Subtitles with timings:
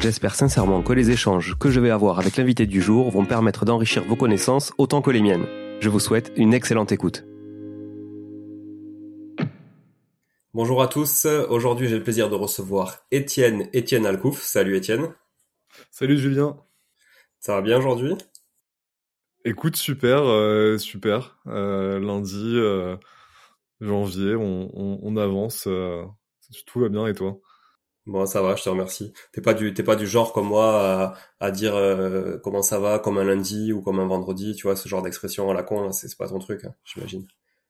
[0.00, 3.64] J'espère sincèrement que les échanges que je vais avoir avec l'invité du jour vont permettre
[3.64, 5.46] d'enrichir vos connaissances autant que les miennes.
[5.80, 7.24] Je vous souhaite une excellente écoute.
[10.52, 14.42] Bonjour à tous, aujourd'hui j'ai le plaisir de recevoir Étienne Étienne Alcouf.
[14.42, 15.14] Salut Étienne.
[15.90, 16.56] Salut Julien.
[17.40, 18.14] Ça va bien aujourd'hui?
[19.44, 21.38] Écoute, super, euh, super.
[21.46, 22.96] Euh, lundi, euh,
[23.80, 25.68] janvier, on, avance.
[26.66, 27.38] tout va bien et toi?
[28.06, 29.12] Bon, ça va, je te remercie.
[29.32, 32.98] T'es pas du, t'es pas du genre comme moi à, dire euh, comment ça va,
[33.00, 35.90] comme un lundi ou comme un vendredi, tu vois, ce genre d'expression à la con,
[35.92, 37.26] c'est pas ton truc, hein, j'imagine.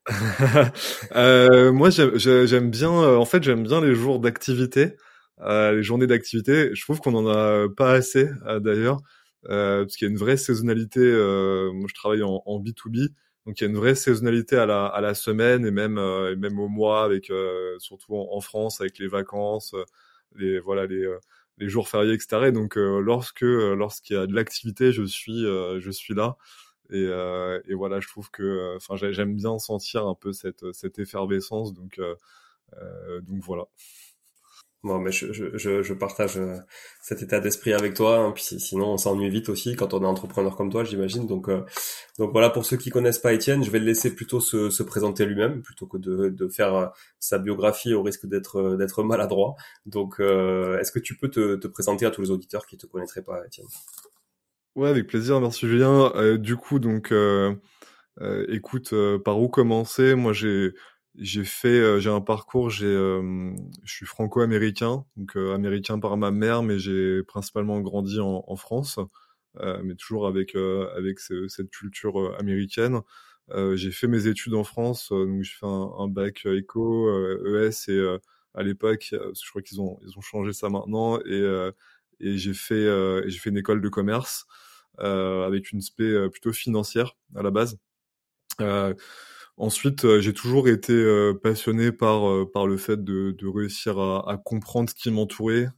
[1.17, 4.97] euh, moi, j'aime bien, euh, en fait, j'aime bien les jours d'activité,
[5.41, 6.71] euh, les journées d'activité.
[6.75, 8.29] Je trouve qu'on en a pas assez
[8.61, 9.01] d'ailleurs,
[9.43, 11.01] parce qu'il y a une vraie saisonnalité.
[11.01, 13.09] moi, je travaille en, en B2B.
[13.47, 16.37] Donc il y a une vraie saisonnalité à la, à la semaine et même, et
[16.37, 17.33] même au mois, avec
[17.79, 19.75] surtout en, France avec les vacances,
[20.35, 21.19] les voilà les euh,
[21.59, 22.51] les jours fériés etc.
[22.53, 26.37] donc euh, lorsque euh, lorsqu'il y a de l'activité, je suis je suis là.
[26.91, 27.03] Et,
[27.69, 32.01] et, voilà, je trouve que, enfin, j'aime bien sentir un peu cette, cette effervescence, donc,
[33.23, 33.65] donc voilà.
[34.83, 36.59] Bon, mais je, je, je partage euh,
[37.03, 38.19] cet état d'esprit avec toi.
[38.19, 41.27] Hein, puis sinon, on s'ennuie vite aussi quand on est entrepreneur comme toi, j'imagine.
[41.27, 41.63] Donc, euh,
[42.19, 42.51] donc voilà.
[42.51, 45.63] Pour ceux qui connaissent pas Étienne, je vais le laisser plutôt se, se présenter lui-même
[45.63, 46.87] plutôt que de, de faire euh,
[47.19, 49.57] sa biographie au risque d'être d'être maladroit.
[49.87, 53.25] Donc, est-ce que tu peux te, te présenter à tous les auditeurs qui te connaîtraient
[53.25, 53.67] pas, Étienne?
[54.77, 55.41] Ouais, avec plaisir.
[55.41, 56.37] Merci Julien.
[56.37, 57.13] du coup, donc,
[58.49, 58.95] écoute,
[59.25, 60.15] par où commencer?
[60.15, 60.75] Moi, j'ai
[61.19, 63.53] j'ai fait, euh, j'ai un parcours, j'ai, euh,
[63.85, 68.57] je suis franco-américain, donc euh, américain par ma mère, mais j'ai principalement grandi en, en
[68.57, 68.99] France,
[69.83, 73.01] mais toujours avec avec cette culture américaine.
[73.75, 77.09] j'ai fait mes études en France, donc j'ai fait un, un bac éco,
[77.47, 78.17] ES et
[78.55, 81.71] à l'époque, je crois qu'ils ont ils ont changé ça maintenant et
[82.21, 82.85] et j'ai fait
[83.31, 84.47] j'ai fait une école de commerce
[84.99, 87.79] avec une spé plutôt financière à la base.
[89.59, 94.91] Ensuite, j'ai toujours été passionné par par le fait de, de réussir à, à, comprendre
[94.91, 95.69] ce qui m'entourait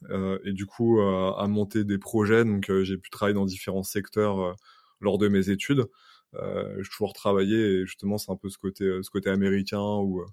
[0.44, 2.44] et du coup à monter des projets.
[2.44, 4.56] Donc, j'ai pu travailler dans différents secteurs
[5.00, 5.86] lors de mes études.
[6.34, 10.24] j'ai toujours travaillé et justement, c'est un peu ce côté ce côté américain où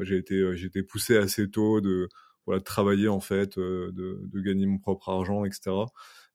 [0.00, 2.08] j'ai été j'ai été poussé assez tôt de
[2.46, 5.86] voilà de travailler en fait, de, de gagner mon propre argent, etc.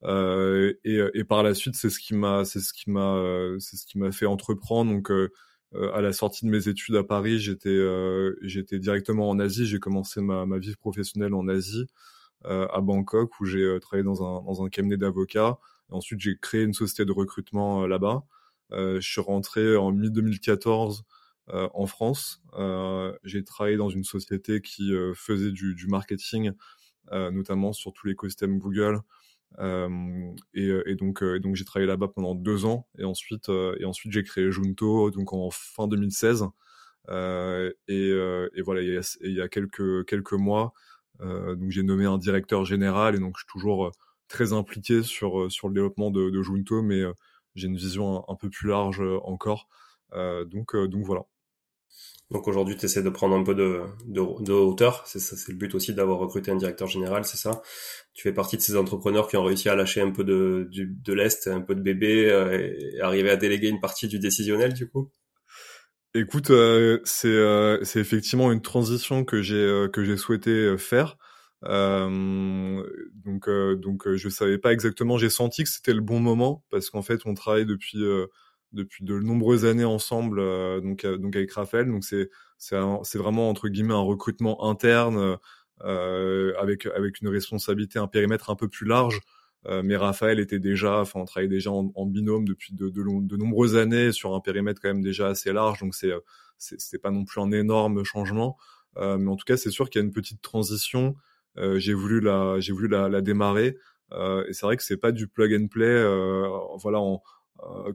[0.03, 3.19] Euh, et, et, par la suite, c'est ce qui m'a, c'est ce qui m'a,
[3.59, 4.91] c'est ce qui m'a fait entreprendre.
[4.91, 5.31] Donc, euh,
[5.75, 9.67] à la sortie de mes études à Paris, j'étais euh, j'étais directement en Asie.
[9.67, 11.87] J'ai commencé ma, ma vie professionnelle en Asie,
[12.45, 15.57] euh, à Bangkok, où j'ai travaillé dans un, dans un cabinet d'avocats.
[15.89, 18.23] Ensuite, j'ai créé une société de recrutement là-bas.
[18.71, 21.03] je suis rentré en mi-2014
[21.49, 22.41] en France.
[23.23, 26.51] j'ai travaillé dans une société qui faisait du, du marketing,
[27.11, 28.99] notamment sur tout l'écosystème Google,
[29.59, 29.89] euh,
[30.53, 33.85] et, et, donc, euh, donc j'ai travaillé là-bas pendant deux ans et ensuite, euh, et
[33.85, 36.45] ensuite j'ai créé Junto donc en fin 2016.
[37.09, 37.13] et,
[37.89, 40.73] et voilà, il y, a, quelques quelques mois,
[41.21, 43.91] donc j'ai nommé un directeur général et donc je suis toujours
[44.27, 47.03] très impliqué sur sur le développement de, de Junto, mais
[47.55, 49.67] j'ai une vision un, un, peu plus large encore.
[50.13, 51.23] donc donc voilà.
[52.29, 55.03] Donc aujourd'hui, tu essaies de prendre un peu de, de, de hauteur.
[55.05, 57.61] C'est ça, c'est le but aussi d'avoir recruté un directeur général, c'est ça.
[58.13, 61.13] Tu fais partie de ces entrepreneurs qui ont réussi à lâcher un peu de, de,
[61.13, 64.89] l'est, un peu de bébé, euh, et arriver à déléguer une partie du décisionnel, du
[64.89, 65.11] coup?
[66.13, 71.17] Écoute, euh, c'est euh, c'est effectivement une transition que j'ai euh, que j'ai souhaité faire.
[71.63, 75.17] donc donc je savais pas exactement.
[75.17, 77.99] J'ai senti que c'était le bon moment parce qu'en fait on travaille depuis
[78.73, 81.87] depuis de nombreuses années ensemble, euh, donc euh, donc avec Raphaël.
[81.87, 85.37] Donc c'est c'est vraiment entre guillemets un recrutement interne
[85.83, 89.21] euh, avec avec une responsabilité, un périmètre un peu plus large.
[89.83, 93.37] mais Raphaël était déjà, enfin on travaillait déjà en, en binôme depuis de, de, de,
[93.37, 95.79] nombreuses années sur un périmètre quand même déjà assez large.
[95.81, 96.13] Donc c'est
[96.57, 98.57] c'est pas non plus un énorme changement.
[98.97, 101.15] mais en tout cas c'est sûr qu'il y a une petite transition.
[101.75, 103.77] j'ai voulu la j'ai voulu la, la démarrer.
[104.13, 106.03] et c'est vrai que c'est pas du plug and play.
[106.81, 107.17] voilà, euh,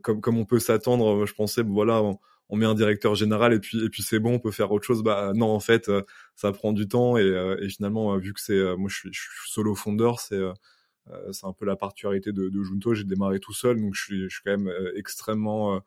[0.03, 1.26] comme comme on peut s'attendre.
[1.26, 4.38] Je pensais, voilà, on, met un directeur général et puis et puis c'est bon, on
[4.38, 5.03] peut faire autre chose.
[5.03, 6.03] Bah non, en fait, euh,
[6.37, 9.20] ça prend du temps et, euh, et finalement, vu que c'est moi, je suis, je
[9.20, 10.41] suis solo fondeur, c'est
[11.32, 12.94] c'est un peu la particularité de, de Junto.
[12.94, 15.81] J'ai démarré tout seul, donc je suis je suis quand même extrêmement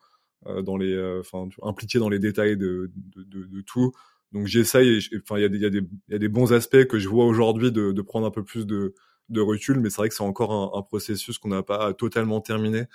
[0.64, 3.92] dans les, enfin, impliqué dans les détails de, de, de, tout.
[4.32, 7.08] Donc j'essaye, enfin il y a des y y a des bons aspects que je
[7.08, 8.94] vois aujourd'hui de, de prendre un peu plus de
[9.30, 12.42] de recul, mais c'est vrai que c'est encore un, un processus qu'on n'a pas totalement
[12.42, 12.86] terminé.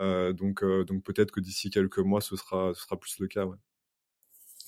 [0.00, 3.28] Euh, donc, euh, donc peut-être que d'ici quelques mois, ce sera, ce sera plus le
[3.28, 3.44] cas.
[3.44, 3.56] Ouais.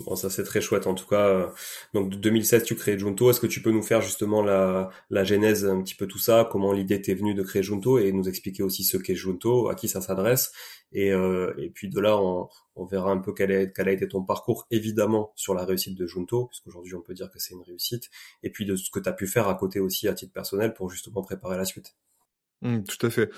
[0.00, 1.26] Bon, ça c'est très chouette en tout cas.
[1.28, 1.48] Euh,
[1.94, 3.30] donc de 2016, tu crées Junto.
[3.30, 6.46] Est-ce que tu peux nous faire justement la, la genèse un petit peu tout ça,
[6.50, 9.74] comment l'idée t'est venue de créer Junto et nous expliquer aussi ce qu'est Junto, à
[9.74, 10.52] qui ça s'adresse
[10.92, 13.92] et, euh, et puis de là on, on verra un peu quel, est, quel a
[13.92, 17.54] été ton parcours évidemment sur la réussite de Junto, puisqu'aujourd'hui on peut dire que c'est
[17.54, 18.10] une réussite,
[18.42, 20.74] et puis de ce que tu as pu faire à côté aussi à titre personnel
[20.74, 21.96] pour justement préparer la suite.
[22.60, 23.30] Mmh, tout à fait.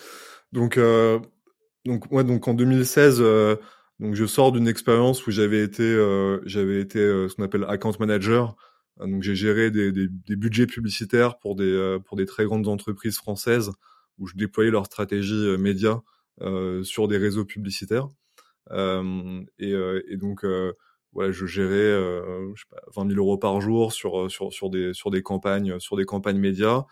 [0.52, 1.20] Donc euh,
[1.84, 3.56] donc ouais, donc en 2016, euh,
[4.00, 7.64] donc je sors d'une expérience où j'avais été, euh, j'avais été euh, ce qu'on appelle
[7.68, 8.56] account manager.
[8.98, 13.16] Donc j'ai géré des, des, des, budgets publicitaires pour des pour des très grandes entreprises
[13.16, 13.70] françaises
[14.18, 16.02] où je déployais leur stratégie média
[16.82, 18.08] sur des réseaux publicitaires.
[18.72, 19.72] et,
[20.08, 20.44] et donc
[21.12, 21.92] voilà, je gérais
[22.56, 25.78] je sais pas, 20 000 euros par jour sur sur sur des sur des campagnes
[25.78, 26.84] sur des campagnes médias.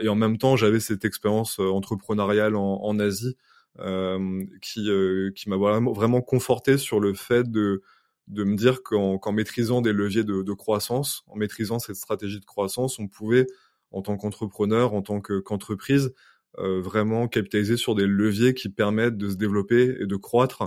[0.00, 3.34] et en même temps, j'avais cette expérience entrepreneuriale en, en Asie euh,
[3.78, 7.82] qui, euh, qui m'a vraiment, conforté sur le fait de,
[8.28, 12.44] de me dire qu'en maîtrisant des leviers de, de, croissance, en maîtrisant cette stratégie de
[12.44, 13.46] croissance, on pouvait,
[13.92, 16.12] en tant qu'entrepreneur, en tant qu'entreprise,
[16.58, 20.62] euh, vraiment capitaliser sur des leviers qui permettent de se développer et de croître.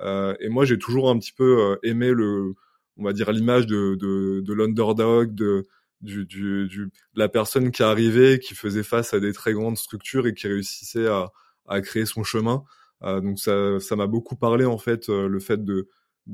[0.00, 2.54] Euh, et moi, j'ai toujours un petit peu euh, aimé le,
[2.98, 5.66] on va dire l'image de, de, de l'underdog, de,
[6.02, 10.26] du, du, du, la personne qui arrivait, qui faisait face à des très grandes structures
[10.26, 11.32] et qui réussissait à,
[11.68, 12.64] à créer son chemin.
[13.02, 15.88] Euh, donc ça, ça m'a beaucoup parlé en fait, euh, le fait de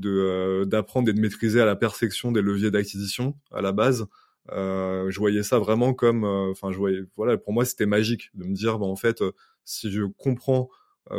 [0.04, 4.06] euh, d'apprendre et de maîtriser à la perfection des leviers d'acquisition à la base.
[4.52, 8.44] Euh, je voyais ça vraiment comme, enfin, je voyais, voilà, pour moi, c'était magique de
[8.44, 9.22] me dire, bah, en fait,
[9.64, 10.68] si je comprends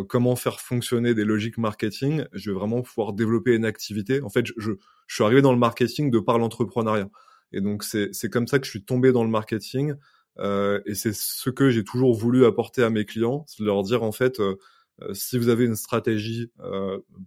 [0.09, 4.21] comment faire fonctionner des logiques marketing, je vais vraiment pouvoir développer une activité.
[4.21, 4.71] En fait, je, je,
[5.07, 7.09] je suis arrivé dans le marketing de par l'entrepreneuriat.
[7.53, 9.95] Et donc, c'est comme ça que je suis tombé dans le marketing.
[10.39, 13.83] Euh, et c'est ce que j'ai toujours voulu apporter à mes clients, c'est de leur
[13.83, 14.55] dire en fait, euh,
[15.01, 16.51] euh, si vous avez une stratégie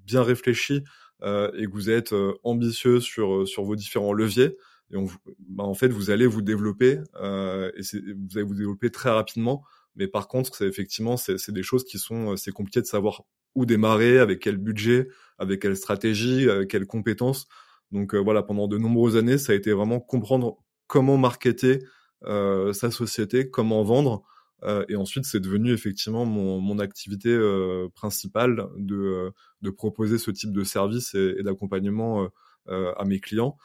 [0.04, 0.82] bien réfléchie
[1.22, 2.14] et que vous êtes
[2.44, 4.56] ambitieux sur sur vos différents leviers,
[4.90, 5.06] et on,
[5.48, 9.62] bah, en fait vous allez vous développer et vous allez vous développer très rapidement.
[9.96, 13.24] Mais par contre, c'est effectivement, c'est des choses qui sont, c'est compliqué de savoir
[13.54, 17.48] où démarrer, avec quel budget, avec quelle stratégie, avec quelles compétences.
[17.92, 21.80] Donc voilà, pendant de nombreuses années, ça a été vraiment comprendre comment marketer
[22.24, 24.22] sa société, comment vendre.
[24.62, 29.30] Euh, et ensuite, c'est devenu effectivement mon, mon activité euh, principale de, euh,
[29.62, 32.28] de proposer ce type de service et, d'accompagnement
[32.68, 33.56] à mes clients.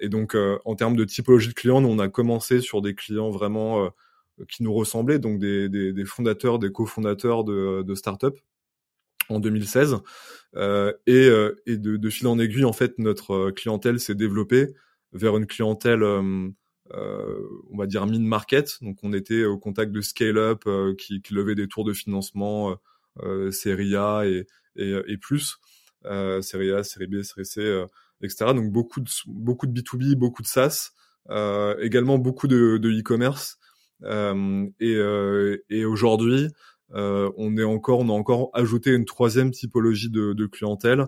[0.00, 3.30] Et donc, en termes de typologie de clients, nous, on a commencé sur des clients
[3.30, 3.90] vraiment
[4.48, 8.38] qui nous ressemblaient, donc des, des, des fondateurs, des cofondateurs de, de start-up
[9.28, 9.98] en 2016.
[10.56, 11.28] Euh, et,
[11.66, 14.74] et de, de, fil en aiguille, en fait, notre clientèle s'est développée
[15.12, 16.48] vers une clientèle euh,
[16.92, 18.78] on va dire mid-market.
[18.82, 22.76] Donc on était au contact de scale-up euh, qui, qui levait des tours de financement
[23.22, 25.58] euh, série A et, et, et plus,
[26.42, 27.84] série A, série B, série C,
[28.22, 28.52] etc.
[28.54, 30.90] Donc beaucoup de beaucoup de B2B, beaucoup de SaaS,
[31.80, 33.58] également beaucoup de, de e-commerce.
[34.80, 36.48] et, et aujourd'hui,
[36.90, 41.06] on est encore, on a encore ajouté une troisième typologie de, de clientèle,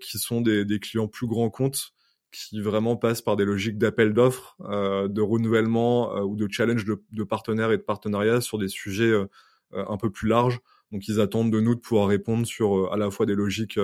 [0.00, 1.92] qui sont des, des clients plus grands comptes
[2.32, 6.84] qui vraiment passent par des logiques d'appel d'offres, euh, de renouvellement euh, ou de challenge
[6.84, 9.26] de, partenaires et de partenariats sur des sujets euh,
[9.72, 10.60] un peu plus larges.
[10.92, 13.80] Donc ils attendent de nous de pouvoir répondre sur à la fois des logiques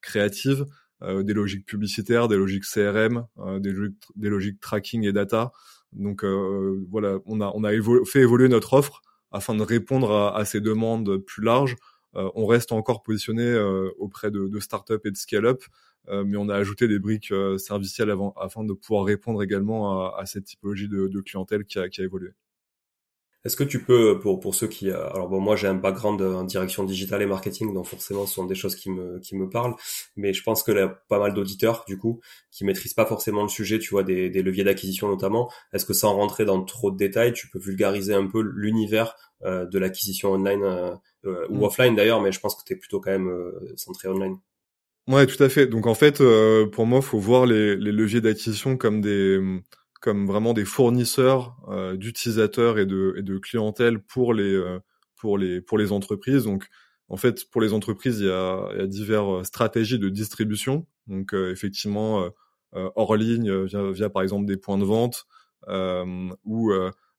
[0.00, 0.64] créatives,
[1.02, 3.26] des logiques publicitaires, des logiques CRM,
[3.58, 5.52] des, logiques, tracking et data.
[5.92, 7.72] Donc voilà, on a, on a
[8.06, 11.76] fait évoluer notre offre afin de répondre à ces demandes plus larges.
[12.34, 13.54] On reste encore positionné
[13.98, 15.62] auprès de, de startups et de scale-up,
[16.08, 20.06] euh, mais on a ajouté des briques euh, servicielles avant, afin de pouvoir répondre également
[20.06, 22.30] à, à cette typologie de, de clientèle qui a, qui a évolué.
[23.44, 24.90] Est-ce que tu peux, pour, pour ceux qui...
[24.90, 28.34] Euh, alors bon, moi j'ai un background en direction digitale et marketing, donc forcément ce
[28.34, 29.74] sont des choses qui me, qui me parlent,
[30.16, 32.20] mais je pense que a pas mal d'auditeurs, du coup,
[32.50, 35.48] qui maîtrisent pas forcément le sujet, tu vois, des, des leviers d'acquisition notamment.
[35.72, 39.64] Est-ce que sans rentrer dans trop de détails, tu peux vulgariser un peu l'univers euh,
[39.66, 40.94] de l'acquisition online euh,
[41.26, 41.62] ou mm.
[41.62, 43.30] offline d'ailleurs, mais je pense que tu es plutôt quand même
[43.76, 44.38] centré online.
[45.08, 45.68] Ouais, tout à fait.
[45.68, 49.40] Donc en fait, euh, pour moi, faut voir les, les leviers d'acquisition comme des,
[50.00, 54.80] comme vraiment des fournisseurs euh, d'utilisateurs et de, et de clientèle pour les, euh,
[55.14, 56.42] pour les, pour les entreprises.
[56.44, 56.66] Donc
[57.08, 60.86] en fait, pour les entreprises, il y a, il y a diverses stratégies de distribution.
[61.06, 62.28] Donc effectivement,
[62.72, 65.26] hors ligne via, via, par exemple des points de vente
[65.68, 66.72] ou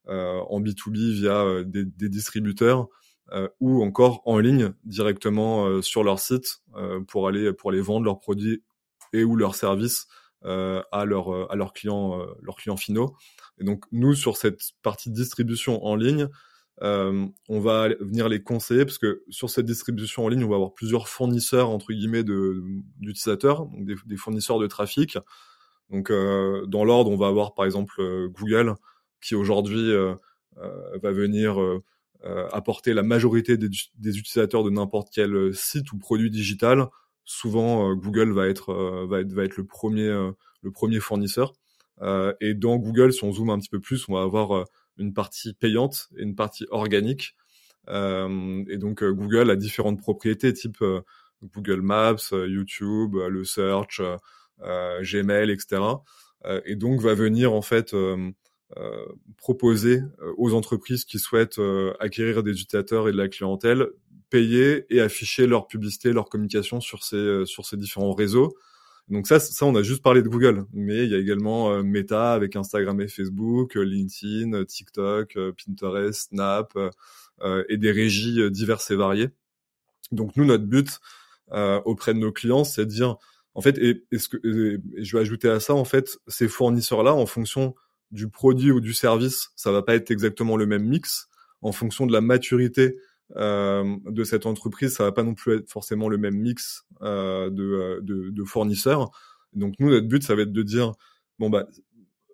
[0.06, 2.88] en B2B via des, des distributeurs.
[3.32, 7.82] Euh, ou encore en ligne directement euh, sur leur site euh, pour aller pour aller
[7.82, 8.62] vendre leurs produits
[9.12, 10.06] et ou leurs services
[10.42, 13.16] à leurs à leurs clients leurs clients finaux.
[13.58, 16.28] Et donc nous sur cette partie distribution en ligne,
[16.80, 20.74] on va venir les conseiller parce que sur cette distribution en ligne, on va avoir
[20.74, 22.62] plusieurs fournisseurs entre guillemets de
[23.00, 25.18] d'utilisateurs, donc des, fournisseurs de trafic.
[25.90, 28.76] Donc dans l'ordre, on va avoir par exemple Google
[29.20, 29.92] qui aujourd'hui
[30.54, 31.58] va venir
[32.52, 36.86] apporter la majorité des, des utilisateurs de n'importe quel euh, site ou produit digital,
[37.24, 38.72] souvent euh, Google va être
[39.08, 40.08] va être va être le premier
[40.62, 41.52] le premier fournisseur.
[42.40, 44.64] et dans Google, si on zoome un petit peu plus, on va avoir
[44.96, 47.36] une partie payante et une partie organique.
[47.88, 50.82] et donc Google a différentes propriétés, type
[51.42, 54.00] Google Maps, YouTube, le search,
[54.60, 55.82] Gmail, etc.
[56.64, 58.30] et donc va venir en fait euh,
[59.38, 63.88] proposer euh, aux entreprises qui souhaitent euh, acquérir des utilisateurs et de la clientèle,
[64.30, 68.54] payer et afficher leur publicité, leur communication sur ces sur ces différents réseaux.
[69.08, 72.34] Donc ça, ça, on a juste parlé de Google, mais il y a également Meta
[72.34, 76.78] avec Instagram et Facebook, LinkedIn, TikTok, Pinterest, Snap
[77.70, 79.30] et des régies diverses et variées.
[80.12, 81.00] Donc nous, notre but
[81.86, 83.16] auprès de nos clients, c'est de dire,
[83.54, 87.14] en fait, et, ce que, et je vais ajouter à ça, en fait, ces fournisseurs-là,
[87.14, 87.74] en fonction
[88.10, 91.28] du produit ou du service, ça va pas être exactement le même mix.
[91.60, 92.96] En fonction de la maturité
[93.36, 97.50] euh, de cette entreprise, ça va pas non plus être forcément le même mix euh,
[97.50, 99.10] de, euh, de, de, fournisseurs.
[99.52, 100.92] Donc nous, notre but, ça va être de dire
[101.38, 101.66] bon bah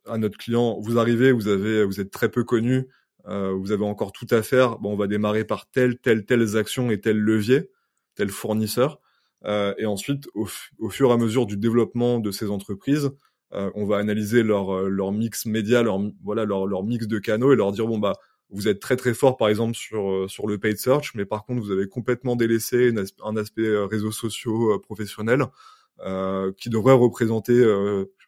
[0.06, 2.88] à notre client, vous arrivez, vous avez, vous êtes très peu connu,
[3.26, 4.78] euh, vous avez encore tout à faire.
[4.78, 7.70] Bon, on va démarrer par telle, telle, telles actions et tel levier,
[8.14, 9.00] tel fournisseur.
[9.44, 13.10] Euh, et ensuite, au, au, fur et à mesure du développement de ces entreprises,
[13.52, 17.18] euh, on va analyser leur euh, leur mix média, leur voilà leur leur mix de
[17.18, 18.14] canaux et leur dire bon bah
[18.50, 21.44] vous êtes très très fort par exemple sur euh, sur le paid search, mais par
[21.44, 25.46] contre vous avez complètement délaissé un aspect réseaux sociaux professionnels
[26.56, 27.54] qui devrait représenter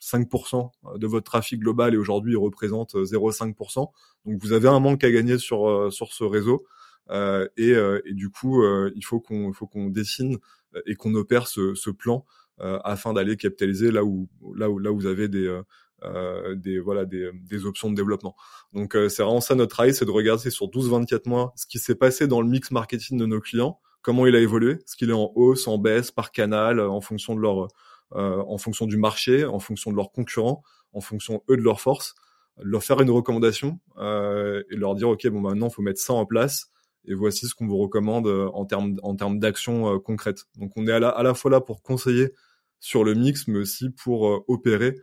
[0.01, 3.91] 5% de votre trafic global et aujourd'hui il représente 0,5%.
[4.25, 6.65] Donc vous avez un manque à gagner sur sur ce réseau
[7.11, 10.39] et, et du coup il faut qu'on faut qu'on dessine
[10.87, 14.91] et qu'on opère ce, ce plan euh, afin d'aller capitaliser là où là où là
[14.91, 15.61] où vous avez des
[16.05, 18.37] euh, des voilà des, des, options de développement.
[18.75, 21.95] Donc c'est vraiment ça notre travail, c'est de regarder sur 12-24 mois ce qui s'est
[21.95, 25.15] passé dans le mix marketing de nos clients, comment il a évolué, ce qu'il est
[25.15, 27.69] en hausse, en baisse, par canal, en fonction de leur
[28.13, 32.15] en fonction du marché, en fonction de leurs concurrents, en fonction eux de leurs forces,
[32.59, 36.71] leur faire une recommandation et leur dire ok bon maintenant faut mettre ça en place
[37.07, 40.45] et voici ce qu'on vous recommande euh, en termes en termes d'action euh, concrète.
[40.57, 42.33] Donc on est à la, à la fois là pour conseiller
[42.81, 44.97] sur le mix, mais aussi pour euh, opérer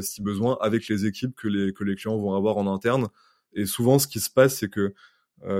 [0.00, 3.06] si besoin avec les équipes que les que les clients vont avoir en interne.
[3.52, 4.92] Et souvent, ce qui se passe, c'est que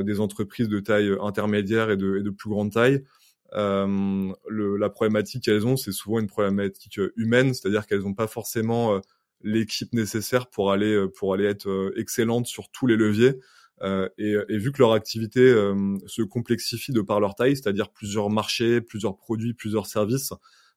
[0.03, 3.05] des entreprises de taille intermédiaire et de, et de plus grande taille,
[3.53, 8.27] euh, le, la problématique qu'elles ont, c'est souvent une problématique humaine, c'est-à-dire qu'elles n'ont pas
[8.27, 9.01] forcément
[9.43, 13.39] l'équipe nécessaire pour aller pour aller être excellentes sur tous les leviers.
[13.83, 17.91] Euh, et, et, vu que leur activité euh, se complexifie de par leur taille, c'est-à-dire
[17.91, 20.33] plusieurs marchés, plusieurs produits, plusieurs services,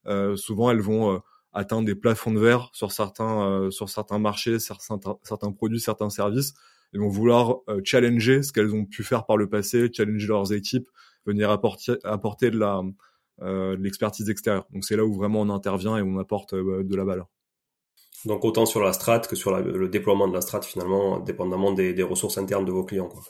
[0.08, 1.22] euh, souvent elles vont
[1.53, 6.53] atteindre des plafonds de verre sur certains sur certains marchés, certains, certains produits, certains services.
[6.93, 10.88] Elles vont vouloir challenger ce qu'elles ont pu faire par le passé, challenger leurs équipes,
[11.25, 12.81] venir apporter, apporter de la
[13.41, 14.67] de l'expertise extérieure.
[14.72, 17.27] Donc c'est là où vraiment on intervient et on apporte de la valeur.
[18.25, 22.03] Donc autant sur la strat que sur le déploiement de la strat finalement, dépendamment des,
[22.03, 23.07] ressources internes de vos clients.
[23.07, 23.21] Quoi.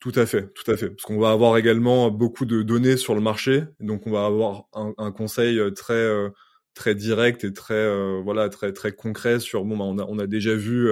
[0.00, 0.90] Tout à fait, tout à fait.
[0.90, 4.68] Parce qu'on va avoir également beaucoup de données sur le marché, donc on va avoir
[4.72, 6.30] un, conseil euh, très euh,
[6.74, 10.20] très direct et très euh, voilà très très concret sur bon bah, on a on
[10.20, 10.88] a déjà vu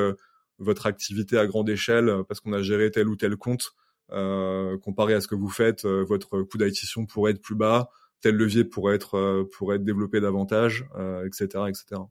[0.59, 3.73] votre activité à grande échelle parce qu'on a géré tel ou tel compte
[4.09, 8.65] comparé à ce que vous faites, votre coût d'acquisition pourrait être plus bas, tel levier
[8.65, 10.85] pourrait être pourrait être développé davantage,
[11.25, 12.03] etc., etc.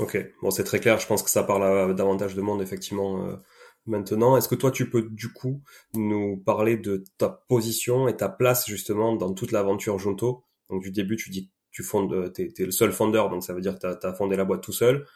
[0.00, 3.26] Ok, bon c'est très clair, je pense que ça parle à davantage de monde effectivement
[3.28, 3.36] euh,
[3.86, 4.36] maintenant.
[4.36, 5.62] Est-ce que toi tu peux du coup
[5.94, 10.44] nous parler de ta position et ta place justement dans toute l'aventure Junto?
[10.68, 13.60] Donc du début tu dis tu fondes, t'es, es le seul fondeur, donc ça veut
[13.60, 15.06] dire que tu as, fondé la boîte tout seul.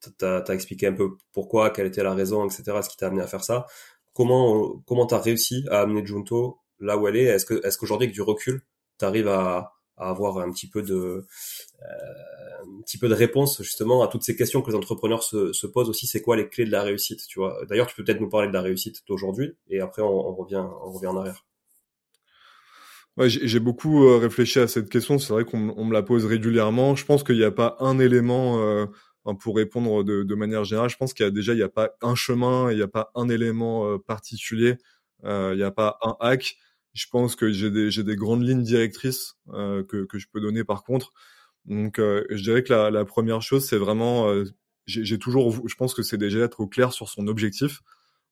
[0.00, 3.22] Tu as, expliqué un peu pourquoi, quelle était la raison, etc., ce qui t'a amené
[3.22, 3.66] à faire ça.
[4.14, 7.24] Comment comment t'as réussi à amener Junto là où elle est?
[7.24, 8.62] Est-ce que est-ce qu'aujourd'hui avec du recul,
[8.98, 12.41] tu arrives à, à avoir un petit peu de euh,
[12.80, 15.88] petit peu de réponse justement à toutes ces questions que les entrepreneurs se, se posent
[15.88, 17.58] aussi c'est quoi les clés de la réussite tu vois?
[17.68, 20.64] D'ailleurs tu peux peut-être nous parler de la réussite d'aujourd'hui et après on, on, revient
[20.84, 21.44] on revient en arrière.
[23.18, 26.24] Ouais, j'ai beaucoup euh, réfléchi à cette question c'est vrai qu'on on me la pose
[26.24, 26.96] régulièrement.
[26.96, 28.86] Je pense qu'il n'y a pas un élément euh,
[29.40, 31.68] pour répondre de, de, manière générale je pense qu'il y a déjà il n'y a
[31.68, 34.76] pas un chemin il n'y a pas un élément euh, particulier
[35.24, 36.56] il n'y a pas un hack.
[36.94, 40.64] Je pense que j'ai des, des grandes lignes directrices euh, que, que je peux donner
[40.64, 41.12] par contre.
[41.66, 44.44] Donc, euh, je dirais que la, première chose, c'est vraiment, euh,
[44.86, 47.80] j'ai, toujours, je pense que c'est déjà être au clair sur son objectif.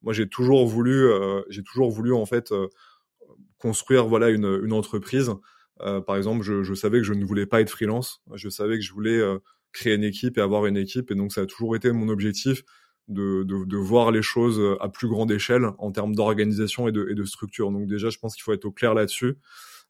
[0.03, 2.53] Moi, j'ai toujours voulu, euh, j'ai toujours voulu en fait
[3.59, 5.31] construire voilà une, entreprise.
[5.79, 8.23] par exemple, je, savais que je ne voulais pas être freelance.
[8.35, 9.21] Je savais que je voulais
[9.73, 11.11] créer une équipe et avoir une équipe.
[11.11, 12.65] Et donc, ça a toujours été mon objectif
[13.09, 17.71] de, voir les choses à plus grande échelle en termes d'organisation et de, structure.
[17.71, 19.37] Donc déjà, je pense qu'il faut être au clair là-dessus.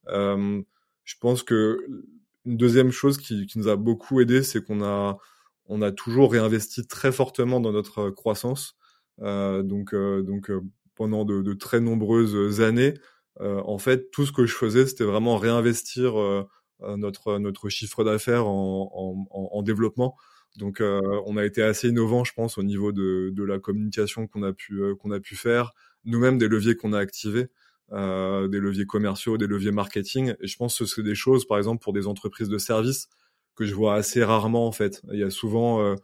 [0.09, 1.87] Je pense que
[2.47, 5.19] une deuxième chose qui, qui nous a beaucoup aidé, c'est qu'on a
[5.67, 8.77] on a toujours réinvesti très fortement dans notre croissance.
[9.23, 10.61] Euh, donc euh, donc euh,
[10.97, 12.95] pendant de, de, très nombreuses années,
[13.41, 16.15] euh, en fait, tout ce que je faisais, c'était vraiment réinvestir
[16.81, 20.17] notre notre chiffre d'affaires en, en, en, développement.
[20.57, 24.27] Donc euh, on a été assez innovant, je pense, au niveau de, de la communication
[24.27, 25.73] qu'on a pu euh, qu'on a pu faire,
[26.05, 27.49] nous-mêmes des leviers qu'on a activés,
[27.93, 30.35] euh, des leviers commerciaux, des leviers marketing.
[30.41, 33.09] Et je pense que c'est des choses, par exemple, pour des entreprises de services
[33.57, 35.03] que je vois assez rarement en fait.
[35.13, 35.95] Il y a souvent euh,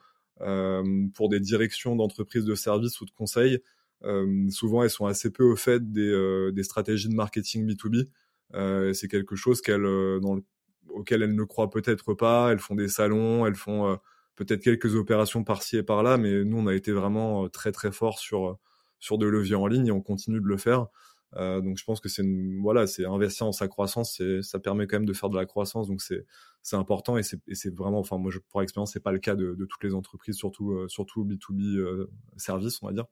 [0.42, 3.60] euh pour des directions d'entreprises de services ou de conseils,
[4.04, 8.92] euh, souvent elles sont assez peu au fait des, des stratégies de marketing B2B.
[8.94, 9.82] c'est quelque chose qu'elles
[10.20, 10.44] dans le,
[10.90, 12.52] auquel elles ne croient peut-être pas.
[12.52, 13.98] Elles font des salons, elles font
[14.36, 17.90] peut-être quelques opérations par-ci et par-là, mais nous, on a été vraiment euh, très très
[17.90, 18.54] fort sur euh,
[19.00, 20.86] sur de leviers en ligne et on continue de le faire.
[21.34, 22.24] Euh, donc je pense que c'est
[22.60, 25.88] voilà, c'est investir en sa croissance, ça permet quand même de faire de la croissance,
[25.88, 26.24] donc c'est
[26.62, 29.54] c'est important et c'est vraiment, enfin moi je, pour expérience, c'est pas le cas de,
[29.68, 33.06] toutes les entreprises, surtout euh, surtout B 2 B euh, service, on va dire.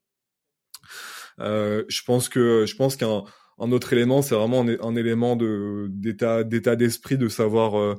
[1.39, 3.25] je pense que je pense qu'un
[3.59, 7.97] un autre élément, c'est vraiment un, élément d'état d'état d'esprit, de savoir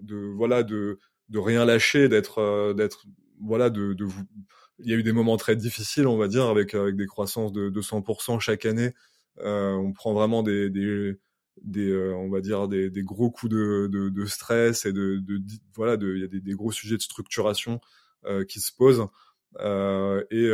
[0.00, 3.04] de voilà de de rien lâcher, d'être d'être
[3.40, 4.24] voilà de, vous.
[4.78, 7.52] Il y a eu des moments très difficiles, on va dire, avec avec des croissances
[7.52, 8.92] de 100% chaque année.
[9.40, 10.70] Euh, on prend vraiment des,
[11.76, 15.22] euh, on va dire des, gros coups de, stress et de,
[15.74, 17.80] voilà il y a des, gros sujets de structuration
[18.26, 19.06] euh, qui se posent
[19.58, 20.46] et,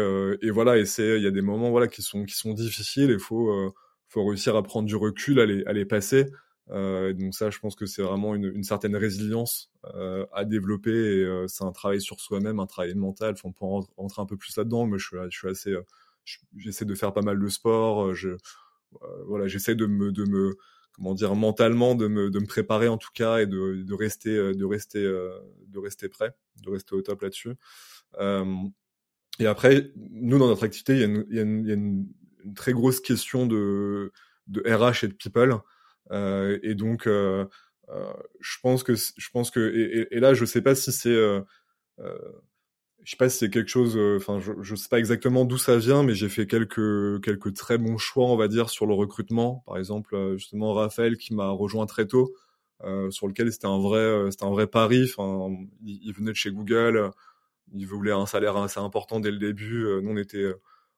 [0.43, 3.11] et voilà et c'est il y a des moments voilà qui sont qui sont difficiles
[3.11, 3.73] il faut
[4.09, 6.31] faut réussir à prendre du recul à les à les passer
[6.71, 9.73] donc ça, je pense que c'est vraiment une, certaine résilience
[10.35, 10.91] à développer.
[10.91, 13.33] Et c'est un travail sur soi-même, un travail mental.
[13.33, 15.75] Enfin, on peut rentrer un peu plus là-dedans, mais je suis, assez,
[16.59, 18.13] j'essaie de faire pas mal de sport.
[19.27, 20.57] Voilà, j'essaie de me, de me,
[20.93, 24.35] comment dire, mentalement, de me, de me préparer en tout cas et de, de rester,
[24.35, 27.55] de rester, de rester prêt, de rester au top là-dessus.
[29.39, 31.69] et après, nous dans notre activité, il y a une, il y a une, il
[31.69, 32.07] y a une,
[32.55, 34.13] très grosse question de,
[34.47, 35.61] de RH et de people.
[36.11, 37.47] Euh, et donc, euh,
[37.91, 41.17] euh, je pense que, je pense que, et, et, là, je sais pas si c'est,
[43.05, 45.79] je sais pas si c'est quelque chose, enfin, je, je sais pas exactement d'où ça
[45.79, 49.63] vient, mais j'ai fait quelques quelques très bons choix, on va dire, sur le recrutement.
[49.67, 52.35] Par exemple, justement, Raphaël qui m'a rejoint très tôt,
[52.85, 55.05] euh, sur lequel c'était un vrai, c'était un vrai pari.
[55.05, 57.11] Enfin, il, venait de chez Google,
[57.75, 59.85] il voulait un salaire assez important dès le début.
[60.03, 60.53] nous, on était,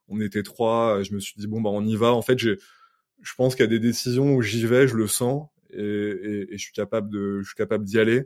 [0.08, 1.02] on était trois.
[1.02, 2.12] Je me suis dit bon bah on y va.
[2.12, 2.58] En fait, j'ai
[3.22, 6.54] je pense qu'il y a des décisions où j'y vais, je le sens et, et,
[6.54, 8.24] et, je suis capable de, je suis capable d'y aller.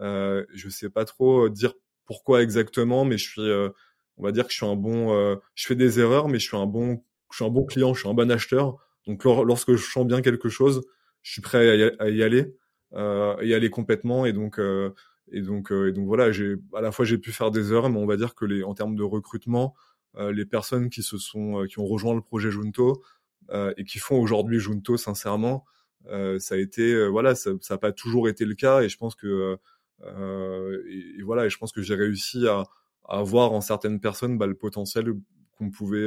[0.00, 1.74] Euh, je sais pas trop dire
[2.06, 3.70] pourquoi exactement, mais je suis, euh,
[4.16, 6.46] on va dire que je suis un bon, euh, je fais des erreurs, mais je
[6.46, 8.76] suis un bon, je suis un bon client, je suis un bon acheteur.
[9.06, 10.82] Donc lorsque je sens bien quelque chose,
[11.22, 11.58] je suis prêt
[11.98, 12.54] à y, aller,
[12.94, 14.26] euh, y aller complètement.
[14.26, 14.90] Et donc, euh,
[15.32, 17.98] et donc, et donc voilà, j'ai à la fois j'ai pu faire des erreurs, mais
[17.98, 19.74] on va dire que les, en termes de recrutement,
[20.18, 23.02] les personnes qui se sont, qui ont rejoint le projet Junto,
[23.50, 25.64] euh, et qui font aujourd'hui Junto, sincèrement,
[26.08, 28.96] euh, ça a été, euh, voilà, ça n'a pas toujours été le cas, et je
[28.96, 29.56] pense que,
[30.04, 32.64] et, et, voilà, et je pense que j'ai réussi à,
[33.08, 35.12] à voir en certaines personnes bah, le potentiel
[35.56, 36.06] qu'on pouvait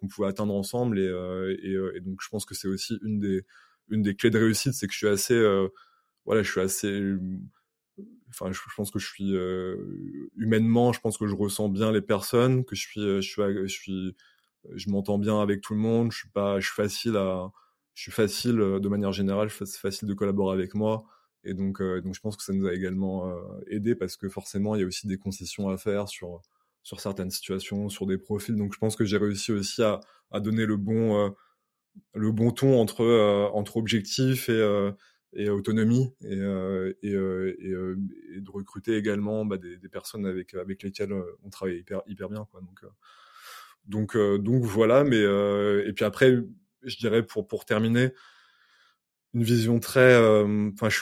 [0.00, 1.06] qu'on pouvait atteindre ensemble et,
[1.62, 3.44] et, et, donc je pense que c'est aussi une des
[3.90, 5.40] une des clés de réussite c'est que je suis assez
[6.24, 7.14] voilà je suis assez
[8.28, 9.32] enfin je, pense que je suis
[10.36, 13.66] humainement je pense que je ressens bien les personnes que je suis je suis je
[13.68, 14.16] suis
[14.74, 17.50] je m'entends bien avec tout le monde, je suis pas, je suis facile à,
[17.94, 21.04] je suis facile euh, de manière générale, c'est facile de collaborer avec moi.
[21.44, 23.36] Et donc, euh, donc je pense que ça nous a également euh,
[23.68, 26.42] aidé parce que forcément, il y a aussi des concessions à faire sur
[26.82, 28.56] sur certaines situations, sur des profils.
[28.56, 31.34] Donc, je pense que j'ai réussi aussi à, à donner le bon
[32.14, 33.04] le bon ton entre
[33.52, 36.38] entre objectif et autonomie et
[37.02, 41.12] et, de recruter également bah, des, personnes avec avec lesquelles
[41.44, 42.46] on travaille hyper hyper bien.
[42.62, 42.84] Donc
[43.88, 45.02] donc, euh, donc voilà.
[45.02, 46.36] Mais euh, et puis après,
[46.82, 48.12] je dirais pour pour terminer,
[49.34, 50.00] une vision très.
[50.00, 51.00] Euh, enfin, je,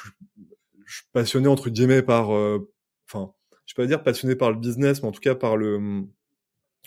[0.86, 2.30] je, suis passionné entre guillemets par.
[2.30, 3.32] Enfin,
[3.66, 6.06] je peux pas dire passionné par le business, mais en tout cas par le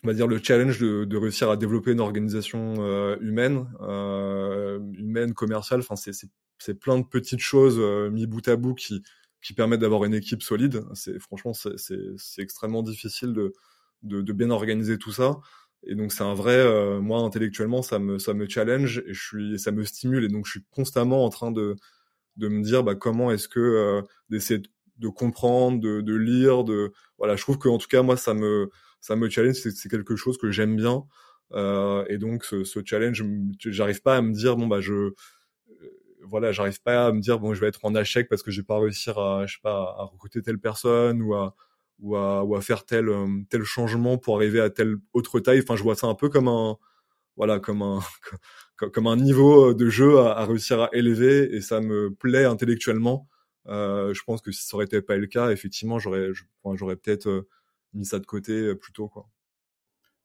[0.04, 4.80] on va dire le challenge de, de réussir à développer une organisation euh, humaine, euh,
[4.98, 5.82] humaine, commerciale.
[5.82, 6.14] Enfin, c'est
[6.58, 9.04] c'est plein de petites choses euh, mis bout à bout qui
[9.42, 10.84] qui permettent d'avoir une équipe solide.
[10.94, 13.54] C'est franchement c'est c'est extrêmement difficile de,
[14.04, 15.40] de, de bien organiser tout ça.
[15.84, 19.22] Et donc c'est un vrai, euh, moi intellectuellement ça me ça me challenge et je
[19.22, 20.26] suis, ça me stimule.
[20.26, 21.76] Et donc je suis constamment en train de
[22.38, 24.62] de me dire bah comment est-ce que euh, d'essayer
[24.98, 28.34] de comprendre, de, de lire, de voilà, je trouve que en tout cas moi ça
[28.34, 28.70] me
[29.02, 31.06] ça me challenge, c'est quelque chose que j'aime bien.
[31.54, 33.24] Euh, et donc ce, ce challenge,
[33.60, 35.14] j'arrive pas à me dire bon bah je euh,
[36.24, 38.62] voilà, j'arrive pas à me dire bon je vais être en échec parce que je
[38.62, 41.56] vais pas réussir à je sais pas à recruter telle personne ou à
[42.00, 45.62] ou à, ou à faire tel euh, tel changement pour arriver à telle autre taille.
[45.64, 46.78] Enfin, je vois ça un peu comme un
[47.38, 48.00] voilà comme un
[48.94, 53.28] comme un niveau de jeu à, à réussir à élever et ça me plaît intellectuellement.
[53.68, 56.30] Euh, je pense que si ça aurait été pas le cas, effectivement, j'aurais
[56.76, 57.48] j'aurais peut-être euh,
[57.94, 59.28] mis ça de côté euh, plus tôt quoi.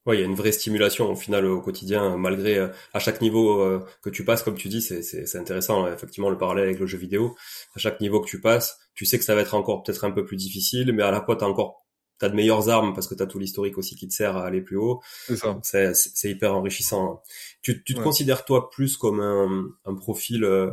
[0.06, 3.22] Ouais, il y a une vraie stimulation au final au quotidien, malgré euh, à chaque
[3.22, 6.86] niveau euh, que tu passes, comme tu dis, c'est, intéressant, effectivement, le parallèle avec le
[6.86, 7.34] jeu vidéo.
[7.74, 10.10] À chaque niveau que tu passes, tu sais que ça va être encore peut-être un
[10.10, 11.84] peu plus difficile, mais à la fois, t'as encore
[12.18, 14.60] t'as de meilleures armes parce que t'as tout l'historique aussi qui te sert à aller
[14.60, 15.00] plus haut.
[15.26, 15.58] C'est ça.
[15.62, 17.22] C'est, c'est, hyper enrichissant.
[17.60, 20.70] Tu, tu te considères toi plus comme un, un profil, euh,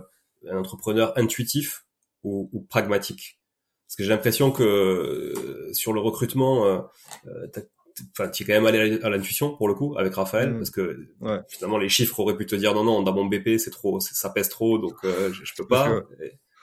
[0.47, 1.85] un entrepreneur intuitif
[2.23, 3.39] ou, ou pragmatique?
[3.87, 6.79] Parce que j'ai l'impression que sur le recrutement, euh,
[8.11, 10.57] enfin, tu es quand même allé à l'intuition pour le coup avec Raphaël, mmh.
[10.57, 11.07] parce que
[11.49, 14.29] finalement les chiffres auraient pu te dire non non dans mon BP c'est trop, ça
[14.29, 16.01] pèse trop donc euh, je, peux pas.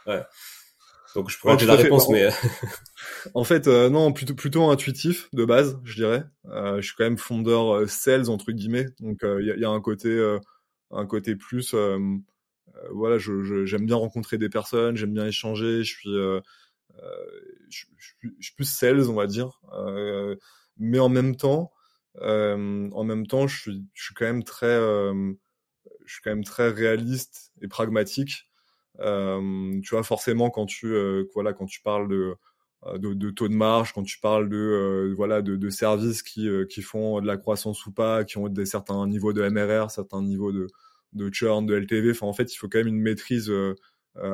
[0.06, 0.22] ouais.
[1.14, 2.28] Donc je pourrais ouais, la réponse, mais
[3.34, 6.24] en fait euh, non plutôt plutôt intuitif de base, je dirais.
[6.46, 9.70] Euh, je suis quand même fondeur sales entre guillemets, donc il y a, y, a,
[9.70, 10.36] un côté
[10.90, 11.74] un côté plus
[12.92, 16.40] voilà, je j'aime bien rencontrer des personnes, j'aime bien échanger, je suis je,
[17.70, 17.84] je,
[18.38, 19.60] je, suis plus sales on va dire
[20.78, 21.72] mais en même temps,
[22.22, 25.32] euh, en même temps, je suis, je suis quand même très, euh,
[26.04, 28.48] je suis quand même très réaliste et pragmatique.
[29.00, 32.34] Euh, tu vois, forcément, quand tu, euh, voilà, quand tu parles de,
[32.86, 36.22] euh, de, de, taux de marge, quand tu parles de, euh, voilà, de, de services
[36.22, 39.90] qui, qui font de la croissance ou pas, qui ont des certains niveaux de MRR,
[39.90, 40.66] certains niveaux de,
[41.12, 42.10] de churn, de LTV.
[42.12, 43.52] Enfin, en fait, il faut quand même une maîtrise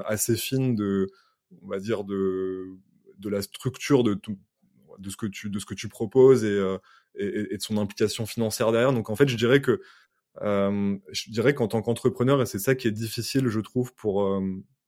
[0.07, 1.09] assez fine de,
[1.63, 2.65] on va dire de
[3.19, 4.15] de la structure de
[4.99, 6.77] de ce que tu de ce que tu proposes et,
[7.17, 8.93] et, et de son implication financière derrière.
[8.93, 9.81] Donc en fait, je dirais que
[10.43, 14.25] euh, je dirais qu'en tant qu'entrepreneur, et c'est ça qui est difficile, je trouve, pour,
[14.25, 14.41] euh,